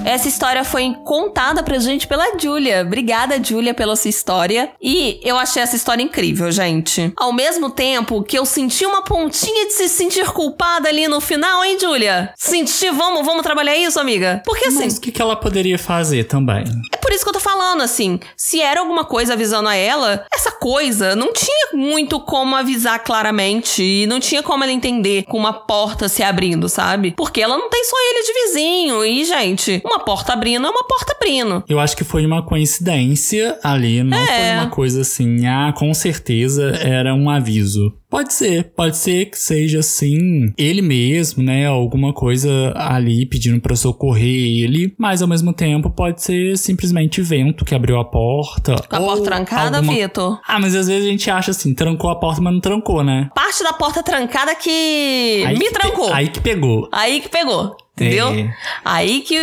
Essa 0.05 0.29
história 0.29 0.65
foi 0.65 0.95
contada 1.05 1.63
pra 1.63 1.79
gente 1.79 2.07
pela 2.07 2.39
Julia. 2.39 2.83
Obrigada, 2.83 3.43
Julia, 3.43 3.73
pela 3.73 3.97
sua 3.97 4.09
história. 4.09 4.73
E 4.81 5.21
eu 5.23 5.37
achei 5.37 5.63
essa 5.63 5.77
história 5.77 6.03
incrível, 6.03 6.51
gente. 6.51 7.13
Ao 7.17 7.33
mesmo 7.33 7.71
tempo 7.71 8.23
que 8.23 8.39
eu 8.39 8.45
senti 8.45 8.85
uma 8.85 9.03
pontinha 9.03 9.67
de 9.67 9.73
se 9.73 9.89
sentir 9.89 10.27
culpada 10.27 10.89
ali 10.89 11.07
no 11.07 11.21
final, 11.21 11.65
hein, 11.65 11.79
Julia? 11.81 12.33
Senti, 12.37 12.91
vamos, 12.91 13.25
vamos 13.25 13.43
trabalhar 13.43 13.77
isso, 13.77 14.01
amiga? 14.01 14.43
Porque 14.45 14.67
assim. 14.67 14.85
Mas 14.85 14.97
o 14.99 15.01
que, 15.01 15.13
que 15.13 15.23
ela 15.23 15.37
poderia 15.37 15.79
fazer 15.79 16.25
também? 16.25 16.65
É 16.93 16.97
por 16.97 17.13
isso 17.13 17.25
que 17.25 17.29
eu 17.29 17.35
tô 17.35 17.41
falando, 17.41 17.83
assim. 17.83 18.19
Se 18.37 18.61
era 18.61 18.81
alguma 18.81 19.05
coisa 19.05 19.35
avisando 19.35 19.69
a 19.69 19.77
ela, 19.77 20.27
essa 20.33 20.51
coisa 20.51 21.15
não 21.15 21.33
tinha 21.33 21.69
muito 21.75 22.21
como 22.21 22.57
avisar 22.57 23.03
claramente. 23.05 23.83
E 23.83 24.07
não 24.07 24.21
tinha 24.21 24.43
como 24.43 24.65
ela 24.65 24.73
entender 24.73 25.25
com 25.25 25.39
uma 25.39 25.53
porta 25.53 26.09
se 26.09 26.23
abrindo, 26.23 26.69
sabe? 26.69 27.13
Porque 27.17 27.41
ela 27.41 27.57
não 27.57 27.71
tem 27.71 27.85
só 27.85 27.97
ele 28.11 28.23
de 28.23 28.33
vizinho. 28.33 29.05
E, 29.05 29.25
gente, 29.25 29.81
uma 29.85 30.01
porta 30.03 30.33
abrindo 30.33 30.67
é 30.67 30.71
uma 30.71 30.85
porta 30.85 31.15
abrindo. 31.17 31.63
Eu 31.69 31.79
acho 31.81 31.97
que 31.97 32.05
foi 32.05 32.25
uma 32.27 32.43
coincidência 32.43 33.59
ali, 33.63 34.03
não 34.03 34.17
É. 34.19 34.27
foi 34.27 34.57
uma 34.63 34.71
coisa 34.71 35.01
assim, 35.03 35.47
ah, 35.47 35.73
com 35.77 35.93
certeza 35.95 36.71
era 36.83 37.15
um 37.15 37.29
aviso. 37.31 37.93
Pode 38.13 38.35
ser, 38.35 38.73
pode 38.77 38.95
ser 38.99 39.25
que 39.31 39.39
seja 39.39 39.79
assim, 39.79 40.53
ele 40.59 40.83
mesmo, 40.83 41.43
né? 41.43 41.67
Alguma 41.67 42.13
coisa 42.13 42.51
ali 42.77 43.25
pedindo 43.25 43.59
pra 43.59 43.75
socorrer 43.75 44.63
ele, 44.63 44.95
mas 44.99 45.23
ao 45.23 45.29
mesmo 45.29 45.51
tempo 45.55 45.89
pode 45.89 46.23
ser 46.23 46.59
simplesmente 46.59 47.23
vento 47.23 47.65
que 47.65 47.75
abriu 47.75 47.99
a 47.99 48.05
porta. 48.05 48.75
Com 48.89 48.97
a 48.97 49.01
porta 49.01 49.25
trancada, 49.25 49.79
alguma- 49.79 49.95
Vitor? 49.95 50.39
Ah, 50.47 50.61
mas 50.61 50.75
às 50.75 50.87
vezes 50.89 51.07
a 51.07 51.11
gente 51.11 51.31
acha 51.31 51.53
assim, 51.53 51.73
trancou 51.75 52.11
a 52.11 52.17
porta, 52.21 52.43
mas 52.43 52.53
não 52.53 52.61
trancou, 52.61 53.03
né? 53.03 53.31
Parte 53.35 53.65
da 53.65 53.73
porta 53.73 54.03
trancada 54.03 54.55
que 54.55 55.43
Aí 55.47 55.55
me 55.59 55.65
que 55.65 55.71
pe- 55.73 55.81
trancou. 55.81 56.13
Aí 56.13 56.29
que 56.29 56.41
pegou. 56.41 56.89
Aí 56.93 57.19
que 57.21 57.31
pegou. 57.31 57.75
Entendeu? 57.95 58.29
É. 58.29 58.55
Aí 58.83 59.21
que 59.21 59.37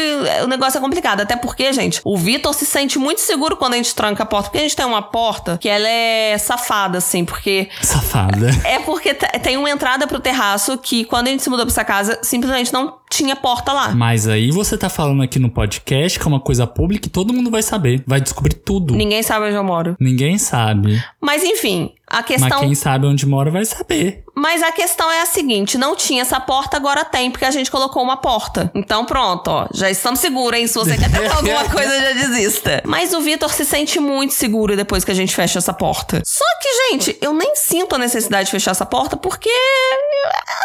o 0.44 0.48
negócio 0.48 0.80
é 0.80 0.82
complicado. 0.82 1.22
Até 1.22 1.36
porque, 1.36 1.72
gente, 1.72 2.02
o 2.04 2.18
Vitor 2.18 2.52
se 2.56 2.66
sente 2.66 2.98
muito 2.98 3.22
seguro 3.22 3.56
quando 3.56 3.74
a 3.76 3.78
gente 3.78 3.94
tranca 3.94 4.24
a 4.24 4.26
porta. 4.26 4.50
Porque 4.50 4.58
a 4.58 4.62
gente 4.62 4.76
tem 4.76 4.88
uma 4.88 5.04
porta 5.04 5.56
que 5.62 5.70
ela 5.70 5.88
é 5.88 6.36
safada, 6.40 6.98
assim, 6.98 7.24
porque. 7.24 7.70
Safada. 7.80 8.50
É 8.64 8.80
porque 8.80 9.14
te- 9.14 9.40
tem 9.40 9.58
uma 9.58 9.70
entrada 9.70 10.06
pro 10.08 10.20
terraço 10.20 10.78
que, 10.78 11.06
quando 11.06 11.28
a 11.28 11.32
gente 11.32 11.44
se 11.44 11.50
mudou 11.50 11.66
pra 11.66 11.72
essa 11.72 11.84
casa, 11.84 12.20
simplesmente 12.22 12.72
não 12.74 12.98
tinha 13.10 13.36
porta 13.36 13.74
lá. 13.74 13.90
Mas 13.96 14.28
aí 14.28 14.52
você 14.52 14.78
tá 14.78 14.90
falando 14.90 15.24
aqui 15.24 15.40
no 15.40 15.50
podcast 15.50 16.20
que 16.20 16.26
é 16.26 16.28
uma 16.28 16.40
coisa 16.40 16.68
pública 16.68 17.08
e 17.08 17.10
todo 17.12 17.34
mundo 17.34 17.50
vai 17.50 17.62
saber. 17.64 18.04
Vai 18.06 18.22
descobrir 18.22 18.54
tudo. 18.56 18.96
Ninguém 18.96 19.24
sabe 19.24 19.48
onde 19.48 19.56
eu 19.56 19.64
moro. 19.64 19.96
Ninguém 20.00 20.38
sabe. 20.38 21.02
Mas 21.22 21.44
enfim, 21.44 21.92
a 22.10 22.18
Mas 22.18 22.26
questão. 22.26 22.60
quem 22.60 22.74
sabe 22.74 23.06
onde 23.06 23.26
mora 23.26 23.52
vai 23.52 23.64
saber. 23.66 24.24
Mas 24.36 24.64
a 24.64 24.72
questão 24.72 25.12
é 25.12 25.22
a 25.22 25.26
seguinte: 25.26 25.78
não 25.78 25.96
tinha 25.96 26.22
essa 26.22 26.40
porta, 26.40 26.76
agora 26.78 27.06
tem, 27.06 27.30
porque 27.30 27.46
a 27.46 27.52
gente 27.52 27.70
colocou 27.70 28.02
uma 28.02 28.18
porta. 28.18 28.72
Então 28.74 29.06
pronto, 29.06 29.48
ó. 29.50 29.68
Já 29.74 29.90
estamos 29.90 30.20
seguros, 30.20 30.60
hein? 30.60 30.68
Se 30.68 30.74
você 30.76 30.98
quer 30.98 31.12
tentar 31.12 31.36
alguma 31.38 31.70
coisa, 31.70 32.00
já 32.02 32.14
desista. 32.14 32.82
Mas 32.86 33.14
o 33.14 33.22
Vitor 33.22 33.54
se 33.54 33.64
sente 33.66 34.00
muito 34.00 34.34
seguro 34.34 34.76
depois 34.76 35.04
que 35.04 35.12
a 35.12 35.16
gente 35.16 35.36
fecha 35.36 35.60
essa 35.60 35.74
porta. 35.74 36.22
Só 36.26 36.46
que, 36.62 36.92
gente, 36.92 37.18
eu 37.22 37.34
nem 37.34 37.56
sinto 37.56 37.96
a 37.96 37.98
necessidade 37.98 38.46
de 38.46 38.52
fechar 38.52 38.72
essa 38.72 38.86
porta, 38.86 39.16
porque. 39.16 39.50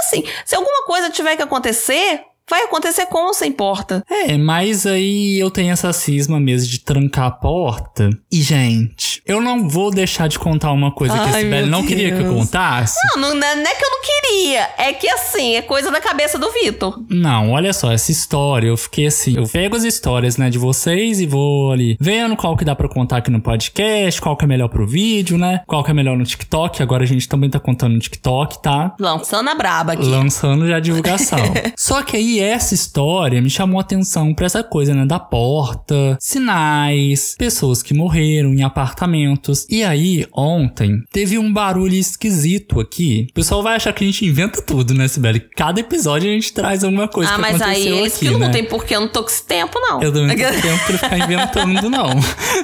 Assim, 0.01 0.25
se 0.45 0.55
alguma 0.55 0.85
coisa 0.87 1.11
tiver 1.11 1.37
que 1.37 1.43
acontecer. 1.43 2.23
Vai 2.49 2.63
acontecer 2.65 3.07
com 3.07 3.27
ou 3.27 3.35
sem 3.35 3.51
porta. 3.51 4.05
É, 4.11 4.37
mas 4.37 4.87
aí 4.87 5.39
eu 5.39 5.51
tenho 5.51 5.73
essa 5.73 5.93
cisma 5.93 6.39
mesmo 6.39 6.69
de 6.69 6.81
trancar 6.81 7.27
a 7.27 7.31
porta. 7.31 8.11
E, 8.31 8.43
gente, 8.43 9.23
eu 9.27 9.41
não 9.41 9.69
vou 9.69 9.91
deixar 9.91 10.29
de 10.29 10.39
contar 10.39 10.71
uma 10.73 10.93
coisa 10.93 11.15
que 11.15 11.21
a 11.21 11.35
Ai, 11.35 11.43
Sibeli 11.43 11.71
não 11.71 11.85
queria 11.87 12.11
que 12.13 12.21
eu 12.21 12.25
Deus. 12.25 12.35
contasse. 12.35 12.99
Não, 13.17 13.35
não, 13.35 13.35
não 13.35 13.49
é 13.49 13.75
que 13.75 13.85
eu 13.85 13.91
não 13.91 14.01
queria. 14.03 14.69
É 14.77 14.93
que 14.93 15.09
assim, 15.09 15.57
é 15.57 15.63
coisa 15.63 15.91
da 15.91 16.01
cabeça 16.01 16.39
do 16.39 16.51
Vitor. 16.53 17.03
Não, 17.09 17.53
olha 17.53 17.73
só, 17.73 17.91
essa 17.91 18.11
história, 18.13 18.69
eu 18.69 18.77
fiquei 18.77 19.07
assim, 19.07 19.37
eu 19.37 19.49
pego 19.49 19.77
as 19.77 19.85
histórias, 19.85 20.37
né, 20.37 20.51
de 20.51 20.59
vocês 20.59 21.21
e 21.21 21.27
vou 21.27 21.73
ali 21.73 21.97
vendo 21.99 22.37
qual 22.37 22.57
que 22.57 22.65
dá 22.65 22.75
pra 22.75 22.89
contar 22.89 23.19
aqui 23.19 23.31
no 23.31 23.41
podcast, 23.41 24.21
qual 24.21 24.37
que 24.37 24.45
é 24.45 24.49
melhor 24.49 24.69
pro 24.69 24.87
vídeo, 24.87 25.39
né, 25.39 25.63
qual 25.67 25.83
que 25.83 25.91
é 25.91 25.95
melhor 25.95 26.17
no 26.17 26.25
TikTok, 26.25 26.83
agora 26.83 27.05
a 27.05 27.07
gente 27.07 27.27
também 27.29 27.49
tá 27.49 27.59
contando 27.59 27.95
no 27.95 27.99
TikTok, 28.01 28.63
tá? 28.63 28.95
Lançando 29.01 29.49
a 29.49 29.55
braba 29.55 29.95
aqui. 29.95 30.05
Lançando 30.05 30.67
já 30.69 30.77
a 30.77 30.81
divulgação. 30.81 31.39
Só 31.79 32.03
que 32.03 32.17
aí 32.17 32.34
essa 32.41 32.75
história 32.75 33.41
me 33.41 33.51
chamou 33.51 33.79
a 33.79 33.83
atenção 33.83 34.35
pra 34.35 34.47
essa 34.47 34.63
coisa, 34.63 34.95
né? 34.95 35.05
Da 35.07 35.19
porta, 35.19 36.17
sinais, 36.21 37.35
pessoas 37.39 37.83
que 37.83 37.95
morreram 37.95 38.55
em 38.55 38.63
apartamentos. 38.63 39.67
E 39.69 39.83
aí, 39.83 40.27
ontem, 40.33 41.03
teve 41.13 41.39
um 41.39 41.53
barulho 41.53 41.95
esquisito 41.95 42.81
aqui. 42.81 43.27
O 43.31 43.35
pessoal 43.35 43.63
vai 43.63 43.77
achar 43.77 43.93
que 43.93 44.05
a 44.05 44.07
gente 44.07 44.25
inventa 44.25 44.63
tudo, 44.63 44.95
né, 44.95 45.09
Sibeli? 45.09 45.41
Cada 45.57 45.81
episódio 45.81 46.29
a 46.31 46.33
gente 46.33 46.53
traz 46.53 46.85
alguma 46.85 47.09
coisa 47.09 47.31
Ah, 47.33 47.35
que 47.37 47.41
mas 47.41 47.61
aí 47.61 47.69
aconteceu 47.69 47.97
eles 47.99 48.17
aqui, 48.17 48.27
que 48.29 48.33
né? 48.35 48.39
não 48.47 48.53
tem 48.53 48.65
porque 48.65 48.95
eu 48.97 49.01
não 49.01 49.09
tô 49.09 49.23
com 49.23 49.29
esse 49.31 49.45
tempo, 49.45 49.79
não. 49.81 50.03
Eu 50.03 50.13
também 50.13 50.29
não 50.29 50.37
tenho 50.37 50.53
tempo 50.63 50.85
pra 50.87 50.99
ficar 50.99 51.19
inventando, 51.19 51.91
não. 51.91 52.11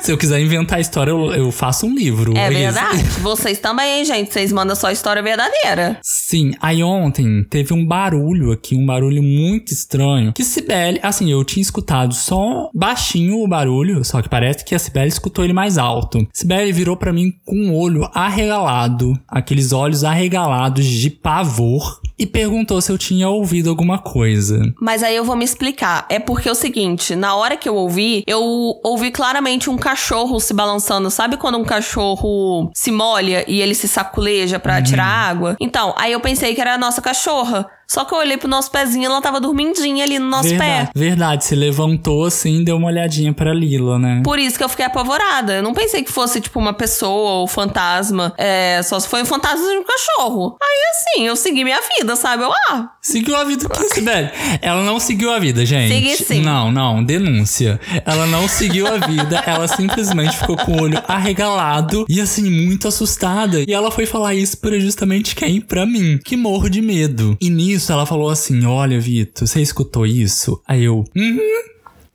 Se 0.03 0.13
eu 0.13 0.19
quiser 0.19 0.41
inventar 0.41 0.79
a 0.79 0.81
história, 0.81 1.11
eu, 1.11 1.33
eu 1.35 1.53
faço 1.53 1.87
um 1.87 1.95
livro. 1.95 2.37
É 2.37 2.49
verdade. 2.49 3.03
Vocês 3.21 3.59
também, 3.59 4.05
gente? 4.05 4.33
Vocês 4.33 4.53
mandam 4.53 4.75
só 4.77 4.91
história 4.91 5.23
verdadeira. 5.23 5.99
Sim, 6.03 6.53
aí 6.61 6.83
ontem 6.83 7.45
teve 7.49 7.73
um 7.75 7.85
barulho 7.85 8.53
aqui, 8.53 8.77
um 8.77 8.87
barulho 8.87 9.23
muito 9.23 9.60
estranho. 9.69 10.33
Que 10.33 10.45
Sibeli, 10.45 11.01
assim, 11.03 11.31
eu 11.31 11.45
tinha 11.45 11.63
escutado 11.63 12.15
só 12.15 12.71
baixinho 12.75 13.43
o 13.43 13.49
barulho, 13.49 14.05
só 14.05 14.23
que 14.23 14.29
parece 14.29 14.65
que 14.65 14.75
a 14.75 14.79
Sibeli 14.79 15.09
escutou 15.09 15.45
ele 15.45 15.53
mais 15.53 15.79
alto. 15.79 16.27
Sibeli 16.33 16.73
virou 16.73 16.97
pra 16.97 17.13
mim 17.13 17.33
com 17.45 17.71
o 17.71 17.77
olho 17.77 18.09
arregalado, 18.15 19.19
aqueles 19.29 19.73
olhos 19.73 20.05
arregalados 20.05 20.85
de 20.85 21.11
pavor, 21.11 22.01
e 22.21 22.27
perguntou 22.27 22.83
se 22.83 22.93
eu 22.93 22.99
tinha 22.99 23.31
ouvido 23.31 23.71
alguma 23.71 23.99
coisa. 23.99 24.61
Mas 24.79 25.03
aí 25.03 25.17
eu 25.17 25.25
vou 25.25 25.35
me 25.35 25.45
explicar. 25.45 26.05
É 26.11 26.19
porque 26.19 26.51
é 26.51 26.53
o 26.53 26.55
seguinte, 26.55 27.17
na 27.17 27.35
hora 27.35 27.57
que 27.57 27.67
eu 27.67 27.75
ouvi, 27.75 28.23
eu 28.27 28.43
ouvi 28.85 29.11
claramente 29.11 29.71
um 29.71 29.79
cachorro 29.79 30.39
se 30.39 30.53
balançando. 30.53 31.11
Sabe 31.11 31.39
quando 31.39 31.57
um 31.57 31.65
cachorro 31.65 32.71
se 32.75 32.93
molha 32.93 33.43
e 33.49 33.63
ele 33.63 33.75
se 33.75 33.89
saculeja 33.89 34.59
pra 34.59 34.83
tirar 34.83 35.07
água? 35.07 35.57
Então, 35.59 35.95
aí 35.97 36.13
eu 36.13 36.21
pensei 36.21 36.55
que 36.55 36.61
era 36.61 36.75
a 36.75 36.79
nossa 36.79 37.01
cachorra. 37.01 37.67
Só 37.91 38.05
que 38.05 38.15
eu 38.15 38.19
olhei 38.19 38.37
pro 38.37 38.47
nosso 38.47 38.71
pezinho 38.71 39.03
e 39.03 39.07
ela 39.07 39.21
tava 39.21 39.41
dormindinha 39.41 40.05
ali 40.05 40.17
no 40.17 40.29
nosso 40.29 40.49
verdade, 40.49 40.91
pé. 40.93 40.93
verdade, 40.95 41.45
se 41.45 41.57
levantou 41.57 42.25
assim, 42.25 42.63
deu 42.63 42.77
uma 42.77 42.87
olhadinha 42.87 43.35
pra 43.35 43.53
Lila, 43.53 43.99
né? 43.99 44.23
Por 44.23 44.39
isso 44.39 44.57
que 44.57 44.63
eu 44.63 44.69
fiquei 44.69 44.85
apavorada. 44.85 45.55
Eu 45.55 45.63
não 45.65 45.75
pensei 45.75 46.05
que 46.05 46.13
fosse, 46.13 46.41
tipo, 46.41 46.57
uma 46.61 46.73
pessoa 46.73 47.41
ou 47.41 47.49
fantasma. 47.49 48.33
É, 48.39 48.81
só 48.85 49.01
se 49.01 49.09
foi 49.09 49.23
um 49.23 49.27
fantasma 49.27 49.67
de 49.69 49.79
um 49.79 49.83
cachorro. 49.83 50.57
Aí, 50.63 50.79
assim, 50.93 51.27
eu 51.27 51.35
segui 51.35 51.65
minha 51.65 51.81
vida, 51.99 52.10
sabe? 52.17 52.43
Eu, 52.43 52.53
ah, 52.53 52.91
Seguiu 53.01 53.37
a 53.37 53.45
vida 53.45 53.69
com 53.69 53.83
Sibeli. 53.89 54.31
Ela 54.61 54.83
não 54.83 55.01
seguiu 55.01 55.33
a 55.33 55.39
vida, 55.39 55.65
gente. 55.65 55.93
Segui 55.93 56.17
sim. 56.17 56.43
Não, 56.43 56.71
não, 56.71 57.03
denúncia. 57.03 57.81
Ela 58.05 58.27
não 58.27 58.49
seguiu 58.49 58.87
a 58.87 58.99
vida, 58.99 59.43
ela 59.47 59.67
simplesmente 59.67 60.37
ficou 60.37 60.57
com 60.57 60.73
o 60.73 60.83
olho 60.83 61.03
arregalado 61.09 62.05
e 62.09 62.21
assim, 62.21 62.51
muito 62.51 62.89
assustada. 62.89 63.65
E 63.67 63.73
ela 63.73 63.91
foi 63.91 64.07
falar 64.07 64.35
isso 64.35 64.59
pra 64.59 64.79
justamente 64.79 65.35
quem? 65.35 65.61
Pra 65.61 65.87
mim, 65.87 66.19
que 66.25 66.37
morro 66.37 66.69
de 66.69 66.83
medo. 66.83 67.37
E 67.41 67.51
nisso 67.51 67.93
ela 67.93 68.07
falou 68.07 68.31
assim: 68.31 68.65
Olha, 68.65 69.01
Vitor, 69.01 69.47
você 69.47 69.61
escutou 69.61 70.07
isso? 70.07 70.61
Aí 70.67 70.85
eu, 70.85 71.05
uhum. 71.17 71.39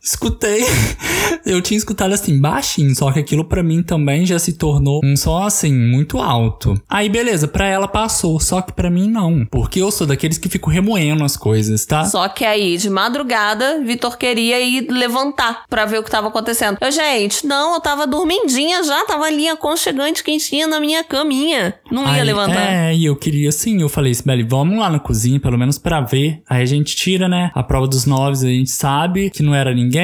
Escutei. 0.05 0.63
Eu 1.43 1.61
tinha 1.61 1.77
escutado 1.77 2.13
assim, 2.13 2.39
baixinho, 2.39 2.95
só 2.95 3.11
que 3.11 3.19
aquilo 3.19 3.43
pra 3.43 3.63
mim 3.63 3.81
também 3.81 4.25
já 4.25 4.37
se 4.37 4.53
tornou 4.53 5.01
um 5.03 5.15
som 5.15 5.43
assim, 5.43 5.73
muito 5.73 6.19
alto. 6.19 6.79
Aí 6.87 7.09
beleza, 7.09 7.47
pra 7.47 7.67
ela 7.67 7.87
passou, 7.87 8.39
só 8.39 8.61
que 8.61 8.71
pra 8.71 8.89
mim 8.89 9.09
não. 9.09 9.45
Porque 9.45 9.81
eu 9.81 9.91
sou 9.91 10.05
daqueles 10.05 10.37
que 10.37 10.47
fico 10.49 10.69
remoendo 10.69 11.23
as 11.23 11.35
coisas, 11.35 11.85
tá? 11.85 12.05
Só 12.05 12.27
que 12.29 12.45
aí, 12.45 12.77
de 12.77 12.89
madrugada, 12.89 13.81
Vitor 13.83 14.17
queria 14.17 14.59
ir 14.59 14.87
levantar 14.89 15.63
pra 15.69 15.85
ver 15.85 15.99
o 15.99 16.03
que 16.03 16.11
tava 16.11 16.27
acontecendo. 16.27 16.77
Eu, 16.81 16.91
gente, 16.91 17.45
não, 17.45 17.73
eu 17.73 17.81
tava 17.81 18.05
dormindinha 18.05 18.83
já, 18.83 19.05
tava 19.05 19.25
ali 19.25 19.47
aconchegante, 19.47 20.23
quentinha 20.23 20.67
na 20.67 20.79
minha 20.79 21.03
caminha. 21.03 21.75
Não 21.91 22.03
ia 22.03 22.21
Aí, 22.21 22.23
levantar. 22.23 22.71
É, 22.71 22.95
e 22.95 23.05
eu 23.05 23.15
queria 23.15 23.51
sim, 23.51 23.81
eu 23.81 23.89
falei, 23.89 24.13
Sibeli, 24.13 24.43
vamos 24.43 24.77
lá 24.77 24.89
na 24.89 24.99
cozinha, 24.99 25.39
pelo 25.39 25.57
menos 25.57 25.77
pra 25.77 26.01
ver. 26.01 26.41
Aí 26.49 26.61
a 26.61 26.65
gente 26.65 26.95
tira, 26.95 27.27
né? 27.27 27.51
A 27.53 27.63
prova 27.63 27.87
dos 27.87 28.05
nove, 28.05 28.45
a 28.45 28.49
gente 28.49 28.69
sabe 28.69 29.29
que 29.29 29.41
não 29.41 29.53
era 29.53 29.73
ninguém. 29.73 29.94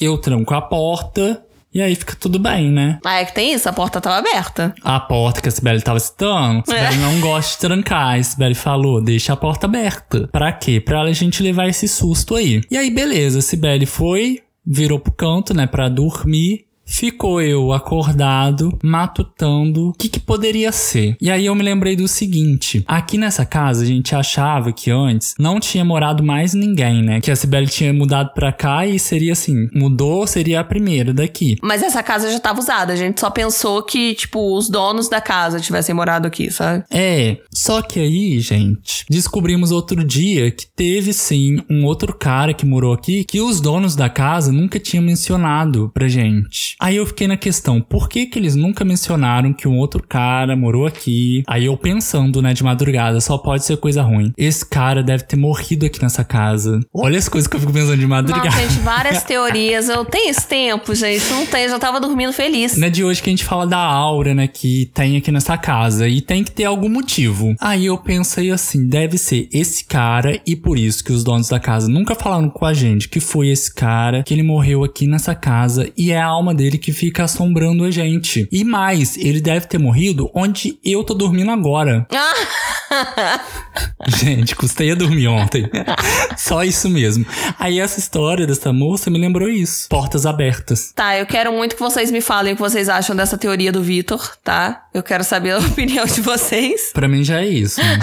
Eu 0.00 0.18
tranco 0.18 0.54
a 0.54 0.60
porta. 0.62 1.42
E 1.72 1.82
aí 1.82 1.94
fica 1.94 2.16
tudo 2.18 2.38
bem, 2.38 2.70
né? 2.72 2.98
Ah, 3.04 3.20
é 3.20 3.26
que 3.26 3.34
tem 3.34 3.52
isso, 3.52 3.68
a 3.68 3.72
porta 3.74 4.00
tava 4.00 4.16
aberta. 4.16 4.74
A 4.82 4.98
porta 4.98 5.42
que 5.42 5.48
a 5.48 5.50
Sibeli 5.50 5.82
tava 5.82 6.00
citando, 6.00 6.60
a 6.60 6.64
Sibeli 6.64 6.94
É. 6.94 6.96
não 6.96 7.20
gosta 7.20 7.52
de 7.52 7.58
trancar. 7.58 8.18
A 8.18 8.22
Sibeli 8.22 8.54
falou, 8.54 9.02
deixa 9.02 9.34
a 9.34 9.36
porta 9.36 9.66
aberta. 9.66 10.26
Pra 10.32 10.50
quê? 10.50 10.80
Pra 10.80 11.02
a 11.02 11.12
gente 11.12 11.42
levar 11.42 11.68
esse 11.68 11.86
susto 11.86 12.34
aí. 12.36 12.62
E 12.70 12.76
aí, 12.76 12.90
beleza, 12.90 13.40
a 13.40 13.42
Sibeli 13.42 13.84
foi, 13.84 14.40
virou 14.66 14.98
pro 14.98 15.12
canto, 15.12 15.52
né, 15.52 15.66
pra 15.66 15.90
dormir. 15.90 16.64
Ficou 16.88 17.40
eu 17.42 17.70
acordado, 17.72 18.76
matutando 18.82 19.90
o 19.90 19.92
que, 19.92 20.08
que 20.08 20.18
poderia 20.18 20.72
ser. 20.72 21.16
E 21.20 21.30
aí 21.30 21.44
eu 21.44 21.54
me 21.54 21.62
lembrei 21.62 21.94
do 21.94 22.08
seguinte: 22.08 22.82
aqui 22.88 23.18
nessa 23.18 23.44
casa 23.44 23.82
a 23.82 23.86
gente 23.86 24.14
achava 24.14 24.72
que 24.72 24.90
antes 24.90 25.34
não 25.38 25.60
tinha 25.60 25.84
morado 25.84 26.24
mais 26.24 26.54
ninguém, 26.54 27.02
né? 27.02 27.20
Que 27.20 27.30
a 27.30 27.36
Sibeli 27.36 27.66
tinha 27.66 27.92
mudado 27.92 28.32
pra 28.32 28.52
cá 28.52 28.86
e 28.86 28.98
seria 28.98 29.34
assim: 29.34 29.68
mudou, 29.74 30.26
seria 30.26 30.60
a 30.60 30.64
primeira 30.64 31.12
daqui. 31.12 31.56
Mas 31.62 31.82
essa 31.82 32.02
casa 32.02 32.32
já 32.32 32.40
tava 32.40 32.58
usada. 32.58 32.94
A 32.94 32.96
gente 32.96 33.20
só 33.20 33.28
pensou 33.30 33.82
que, 33.82 34.14
tipo, 34.14 34.56
os 34.56 34.70
donos 34.70 35.10
da 35.10 35.20
casa 35.20 35.60
tivessem 35.60 35.94
morado 35.94 36.26
aqui, 36.26 36.50
sabe? 36.50 36.84
É, 36.90 37.36
só 37.52 37.82
que 37.82 38.00
aí, 38.00 38.40
gente, 38.40 39.04
descobrimos 39.10 39.70
outro 39.70 40.02
dia 40.02 40.50
que 40.50 40.66
teve 40.74 41.12
sim 41.12 41.62
um 41.68 41.84
outro 41.84 42.16
cara 42.16 42.54
que 42.54 42.64
morou 42.64 42.94
aqui 42.94 43.24
que 43.24 43.40
os 43.40 43.60
donos 43.60 43.94
da 43.94 44.08
casa 44.08 44.50
nunca 44.50 44.80
tinham 44.80 45.04
mencionado 45.04 45.90
pra 45.92 46.08
gente. 46.08 46.77
Aí 46.80 46.96
eu 46.96 47.06
fiquei 47.06 47.26
na 47.26 47.36
questão, 47.36 47.80
por 47.80 48.08
que 48.08 48.26
que 48.26 48.38
eles 48.38 48.54
nunca 48.54 48.84
mencionaram 48.84 49.52
que 49.52 49.66
um 49.66 49.76
outro 49.78 50.02
cara 50.06 50.54
morou 50.54 50.86
aqui? 50.86 51.42
Aí 51.46 51.64
eu 51.64 51.76
pensando, 51.76 52.40
né, 52.40 52.54
de 52.54 52.62
madrugada, 52.62 53.20
só 53.20 53.36
pode 53.36 53.64
ser 53.64 53.76
coisa 53.78 54.00
ruim. 54.00 54.32
Esse 54.38 54.64
cara 54.64 55.02
deve 55.02 55.24
ter 55.24 55.36
morrido 55.36 55.84
aqui 55.86 56.00
nessa 56.00 56.22
casa. 56.22 56.78
Olha 56.94 57.18
as 57.18 57.28
coisas 57.28 57.48
que 57.48 57.56
eu 57.56 57.60
fico 57.60 57.72
pensando 57.72 57.98
de 57.98 58.06
madrugada. 58.06 58.48
Não, 58.48 58.52
gente, 58.52 58.78
várias 58.80 59.22
teorias. 59.24 59.88
Eu 59.88 60.04
tenho 60.04 60.30
esse 60.30 60.46
tempo, 60.46 60.94
gente. 60.94 61.28
Não 61.30 61.46
tem, 61.46 61.64
eu 61.64 61.70
já 61.70 61.78
tava 61.80 62.00
dormindo 62.00 62.32
feliz. 62.32 62.76
Não 62.76 62.86
é 62.86 62.90
de 62.90 63.02
hoje 63.02 63.20
que 63.20 63.28
a 63.28 63.32
gente 63.32 63.44
fala 63.44 63.66
da 63.66 63.78
aura, 63.78 64.32
né, 64.32 64.46
que 64.46 64.90
tem 64.94 65.16
aqui 65.16 65.32
nessa 65.32 65.58
casa. 65.58 66.06
E 66.08 66.20
tem 66.20 66.44
que 66.44 66.52
ter 66.52 66.64
algum 66.64 66.88
motivo. 66.88 67.56
Aí 67.60 67.86
eu 67.86 67.98
pensei 67.98 68.52
assim, 68.52 68.86
deve 68.86 69.18
ser 69.18 69.48
esse 69.52 69.84
cara 69.84 70.40
e 70.46 70.54
por 70.54 70.78
isso 70.78 71.02
que 71.02 71.12
os 71.12 71.24
donos 71.24 71.48
da 71.48 71.58
casa 71.58 71.88
nunca 71.88 72.14
falaram 72.14 72.48
com 72.48 72.64
a 72.64 72.72
gente 72.72 73.08
que 73.08 73.18
foi 73.18 73.48
esse 73.48 73.74
cara, 73.74 74.22
que 74.22 74.32
ele 74.32 74.42
morreu 74.44 74.84
aqui 74.84 75.08
nessa 75.08 75.34
casa 75.34 75.90
e 75.96 76.12
é 76.12 76.20
a 76.20 76.26
alma 76.26 76.54
dele 76.54 76.67
que 76.76 76.92
fica 76.92 77.24
assombrando 77.24 77.84
a 77.84 77.90
gente. 77.90 78.46
E 78.52 78.64
mais, 78.64 79.16
ele 79.16 79.40
deve 79.40 79.66
ter 79.66 79.78
morrido 79.78 80.30
onde 80.34 80.78
eu 80.84 81.02
tô 81.04 81.14
dormindo 81.14 81.50
agora. 81.50 82.06
Ah, 82.12 82.77
Gente, 84.08 84.54
custei 84.56 84.90
a 84.90 84.94
dormir 84.94 85.28
ontem. 85.28 85.68
Só 86.36 86.64
isso 86.64 86.88
mesmo. 86.88 87.26
Aí 87.58 87.80
essa 87.80 87.98
história 87.98 88.46
dessa 88.46 88.72
moça 88.72 89.10
me 89.10 89.18
lembrou 89.18 89.48
isso. 89.48 89.88
Portas 89.88 90.24
abertas. 90.26 90.92
Tá, 90.94 91.16
eu 91.18 91.26
quero 91.26 91.52
muito 91.52 91.74
que 91.74 91.80
vocês 91.80 92.10
me 92.10 92.20
falem 92.20 92.52
o 92.52 92.56
que 92.56 92.62
vocês 92.62 92.88
acham 92.88 93.14
dessa 93.14 93.36
teoria 93.36 93.72
do 93.72 93.82
Vitor, 93.82 94.36
tá? 94.42 94.86
Eu 94.94 95.02
quero 95.02 95.24
saber 95.24 95.52
a 95.52 95.58
opinião 95.66 96.06
de 96.06 96.20
vocês. 96.20 96.92
Pra 96.92 97.08
mim 97.08 97.22
já 97.22 97.42
é 97.42 97.46
isso. 97.46 97.80
Né? 97.80 97.98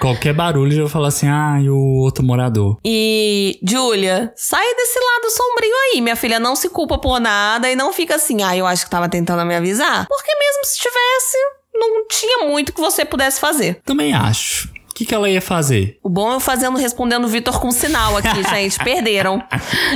Qualquer 0.00 0.34
barulho 0.34 0.72
eu 0.72 0.80
vou 0.80 0.88
falar 0.88 1.08
assim, 1.08 1.28
ah, 1.28 1.58
e 1.60 1.68
o 1.70 1.76
outro 1.76 2.24
morador. 2.24 2.78
E, 2.84 3.58
Júlia, 3.62 4.32
sai 4.36 4.74
desse 4.74 4.98
lado 4.98 5.30
sombrio 5.30 5.74
aí. 5.92 6.00
Minha 6.00 6.16
filha 6.16 6.38
não 6.38 6.54
se 6.54 6.68
culpa 6.68 6.98
por 6.98 7.20
nada 7.20 7.70
e 7.70 7.76
não 7.76 7.92
fica 7.92 8.16
assim, 8.16 8.42
ah, 8.42 8.56
eu 8.56 8.66
acho 8.66 8.84
que 8.84 8.90
tava 8.90 9.08
tentando 9.08 9.44
me 9.44 9.54
avisar. 9.54 10.06
Porque 10.06 10.30
mesmo 10.34 10.64
se 10.64 10.78
tivesse, 10.78 11.38
não 11.78 12.06
tinha 12.08 12.46
muito 12.46 12.72
que 12.72 12.80
você 12.80 13.04
pudesse 13.04 13.40
fazer. 13.40 13.80
Também 13.84 14.12
acho 14.12 14.70
que, 14.98 15.06
que 15.06 15.14
ela 15.14 15.30
ia 15.30 15.40
fazer? 15.40 15.96
O 16.02 16.08
bom 16.08 16.32
é 16.32 16.34
eu 16.34 16.40
fazendo, 16.40 16.76
respondendo 16.76 17.24
o 17.24 17.28
Vitor 17.28 17.60
com 17.60 17.70
sinal 17.70 18.16
aqui, 18.16 18.42
gente. 18.50 18.76
Perderam. 18.80 19.40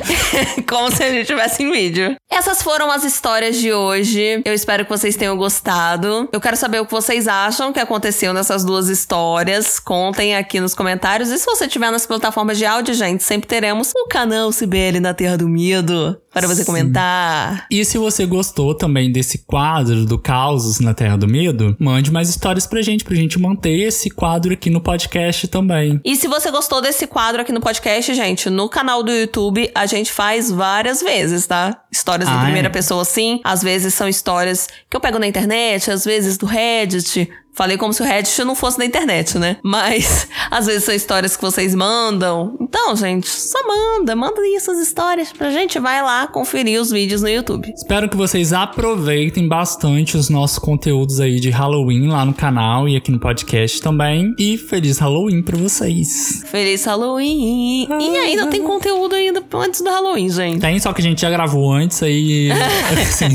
Como 0.69 0.93
se 0.93 1.03
a 1.03 1.11
gente 1.11 1.27
tivesse 1.27 1.65
em 1.65 1.73
vídeo. 1.73 2.15
Essas 2.33 2.63
foram 2.63 2.91
as 2.91 3.05
histórias 3.05 3.59
de 3.59 3.73
hoje. 3.73 4.41
Eu 4.45 4.55
espero 4.55 4.85
que 4.85 4.91
vocês 4.91 5.17
tenham 5.17 5.37
gostado. 5.37 6.29
Eu 6.33 6.41
quero 6.41 6.57
saber 6.57 6.81
o 6.81 6.87
que 6.87 6.93
vocês 6.93 7.29
acham 7.29 7.73
que 7.73 7.81
aconteceu 7.81 8.33
nessas 8.33 8.65
duas 8.65 8.89
histórias. 8.89 9.79
Contem 9.79 10.35
aqui 10.35 10.59
nos 10.59 10.75
comentários. 10.75 11.29
E 11.31 11.39
se 11.39 11.45
você 11.45 11.69
tiver 11.69 11.91
nas 11.91 12.07
plataformas 12.07 12.57
de 12.57 12.65
áudio, 12.65 12.95
gente, 12.95 13.23
sempre 13.23 13.47
teremos 13.47 13.93
o 13.95 14.09
canal 14.09 14.51
CBL 14.51 15.01
na 15.01 15.13
Terra 15.13 15.37
do 15.37 15.49
Medo 15.49 16.19
para 16.33 16.49
você 16.49 16.61
Sim. 16.63 16.65
comentar. 16.65 17.67
E 17.71 17.85
se 17.85 17.99
você 17.99 18.25
gostou 18.25 18.75
também 18.75 19.13
desse 19.13 19.45
quadro 19.45 20.07
do 20.07 20.19
Causos 20.19 20.81
na 20.81 20.95
Terra 20.95 21.19
do 21.19 21.29
Medo, 21.29 21.77
mande 21.79 22.11
mais 22.11 22.31
histórias 22.31 22.67
pra 22.67 22.81
gente, 22.81 23.05
pra 23.05 23.15
gente 23.15 23.39
manter 23.39 23.79
esse 23.79 24.09
quadro 24.09 24.55
aqui 24.55 24.71
no 24.71 24.81
podcast 24.81 25.03
podcast 25.13 25.49
também. 25.49 26.01
E 26.05 26.17
se 26.17 26.29
você 26.29 26.51
gostou 26.51 26.81
desse 26.81 27.07
quadro 27.07 27.43
aqui 27.43 27.53
no 27.53 27.61
podcast, 27.61 28.15
gente, 28.15 28.49
no 28.49 28.69
canal 28.69 29.03
do 29.03 29.11
YouTube 29.11 29.71
a 29.75 29.87
gente 29.87 30.13
faz 30.13 30.51
várias 30.51 31.03
vezes, 31.03 31.47
tá? 31.47 31.83
Histórias 31.91 32.22
ah, 32.29 32.37
em 32.37 32.45
primeira 32.45 32.69
é? 32.69 32.71
pessoa, 32.71 33.05
sim. 33.05 33.41
Às 33.45 33.63
vezes 33.63 33.95
são 33.95 34.09
histórias 34.09 34.69
que 34.89 34.97
eu 34.97 35.01
pego 35.01 35.19
na 35.19 35.27
internet, 35.27 35.91
às 35.91 36.05
vezes 36.05 36.37
do 36.37 36.47
Reddit, 36.47 37.31
Falei 37.55 37.77
como 37.77 37.93
se 37.93 38.03
o 38.03 38.05
Reddit 38.05 38.43
não 38.45 38.55
fosse 38.55 38.79
da 38.79 38.85
internet, 38.85 39.39
né? 39.39 39.59
Mas 39.63 40.27
às 40.51 40.67
vezes 40.67 40.85
são 40.85 40.95
histórias 40.95 41.37
que 41.37 41.43
vocês 41.43 41.75
mandam. 41.75 42.57
Então, 42.61 42.97
gente, 42.97 43.29
só 43.29 43.59
manda, 43.67 44.17
manda 44.17 44.41
aí 44.41 44.55
essas 44.57 44.79
histórias 44.79 45.33
pra 45.33 45.51
gente 45.51 45.79
vai 45.79 46.03
lá 46.03 46.27
conferir 46.27 46.81
os 46.81 46.91
vídeos 46.91 47.21
no 47.21 47.29
YouTube. 47.29 47.71
Espero 47.77 48.09
que 48.09 48.17
vocês 48.17 48.55
aproveitem 48.55 49.47
bastante 49.47 50.17
os 50.17 50.31
nossos 50.31 50.59
conteúdos 50.59 51.21
aí 51.21 51.39
de 51.39 51.51
Halloween 51.51 52.09
lá 52.09 52.25
no 52.25 52.33
canal 52.33 52.89
e 52.89 52.97
aqui 52.97 53.11
no 53.11 53.19
podcast 53.19 53.83
também. 53.83 54.35
E 54.39 54.57
feliz 54.57 54.99
Halloween 54.99 55.43
pra 55.43 55.59
vocês. 55.59 56.43
Feliz 56.47 56.85
Halloween. 56.87 57.87
E 58.01 58.17
ainda 58.17 58.47
tem 58.47 58.63
conteúdo 58.63 59.15
ainda 59.15 59.43
antes 59.55 59.83
do 59.83 59.91
Halloween, 59.91 60.31
gente. 60.31 60.61
Tem, 60.61 60.79
só 60.81 60.93
que 60.95 61.03
a 61.03 61.05
gente 61.05 61.21
já 61.21 61.29
gravou 61.29 61.71
antes 61.71 62.03
aí. 62.03 62.51
assim. 63.03 63.27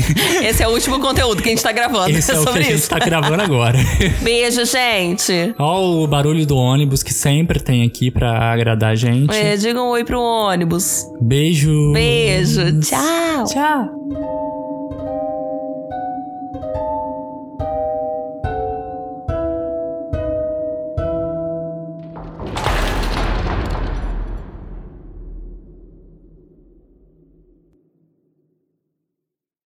Esse 0.44 0.64
é 0.64 0.68
o 0.68 0.72
último 0.72 0.98
conteúdo 0.98 1.40
que 1.40 1.48
a 1.48 1.52
gente 1.52 1.62
tá 1.62 1.70
gravando. 1.70 2.10
Esse 2.10 2.32
é, 2.32 2.38
o 2.38 2.44
que 2.44 2.58
a 2.58 2.62
gente 2.62 2.88
tá 2.88 2.98
gravando 2.98 3.42
agora. 3.42 3.78
Beijo, 4.22 4.64
gente. 4.64 5.54
Ó 5.58 6.02
o 6.02 6.06
barulho 6.06 6.46
do 6.46 6.56
ônibus 6.56 7.02
que 7.02 7.12
sempre 7.12 7.60
tem 7.60 7.84
aqui 7.84 8.10
pra 8.10 8.52
agradar 8.52 8.92
a 8.92 8.94
gente. 8.94 9.34
É, 9.34 9.56
diga 9.56 9.82
um 9.82 9.88
oi 9.88 10.04
pro 10.04 10.20
ônibus. 10.20 11.04
Beijo. 11.20 11.92
Beijo. 11.92 12.80
Tchau. 12.80 13.44
Tchau. 13.46 14.47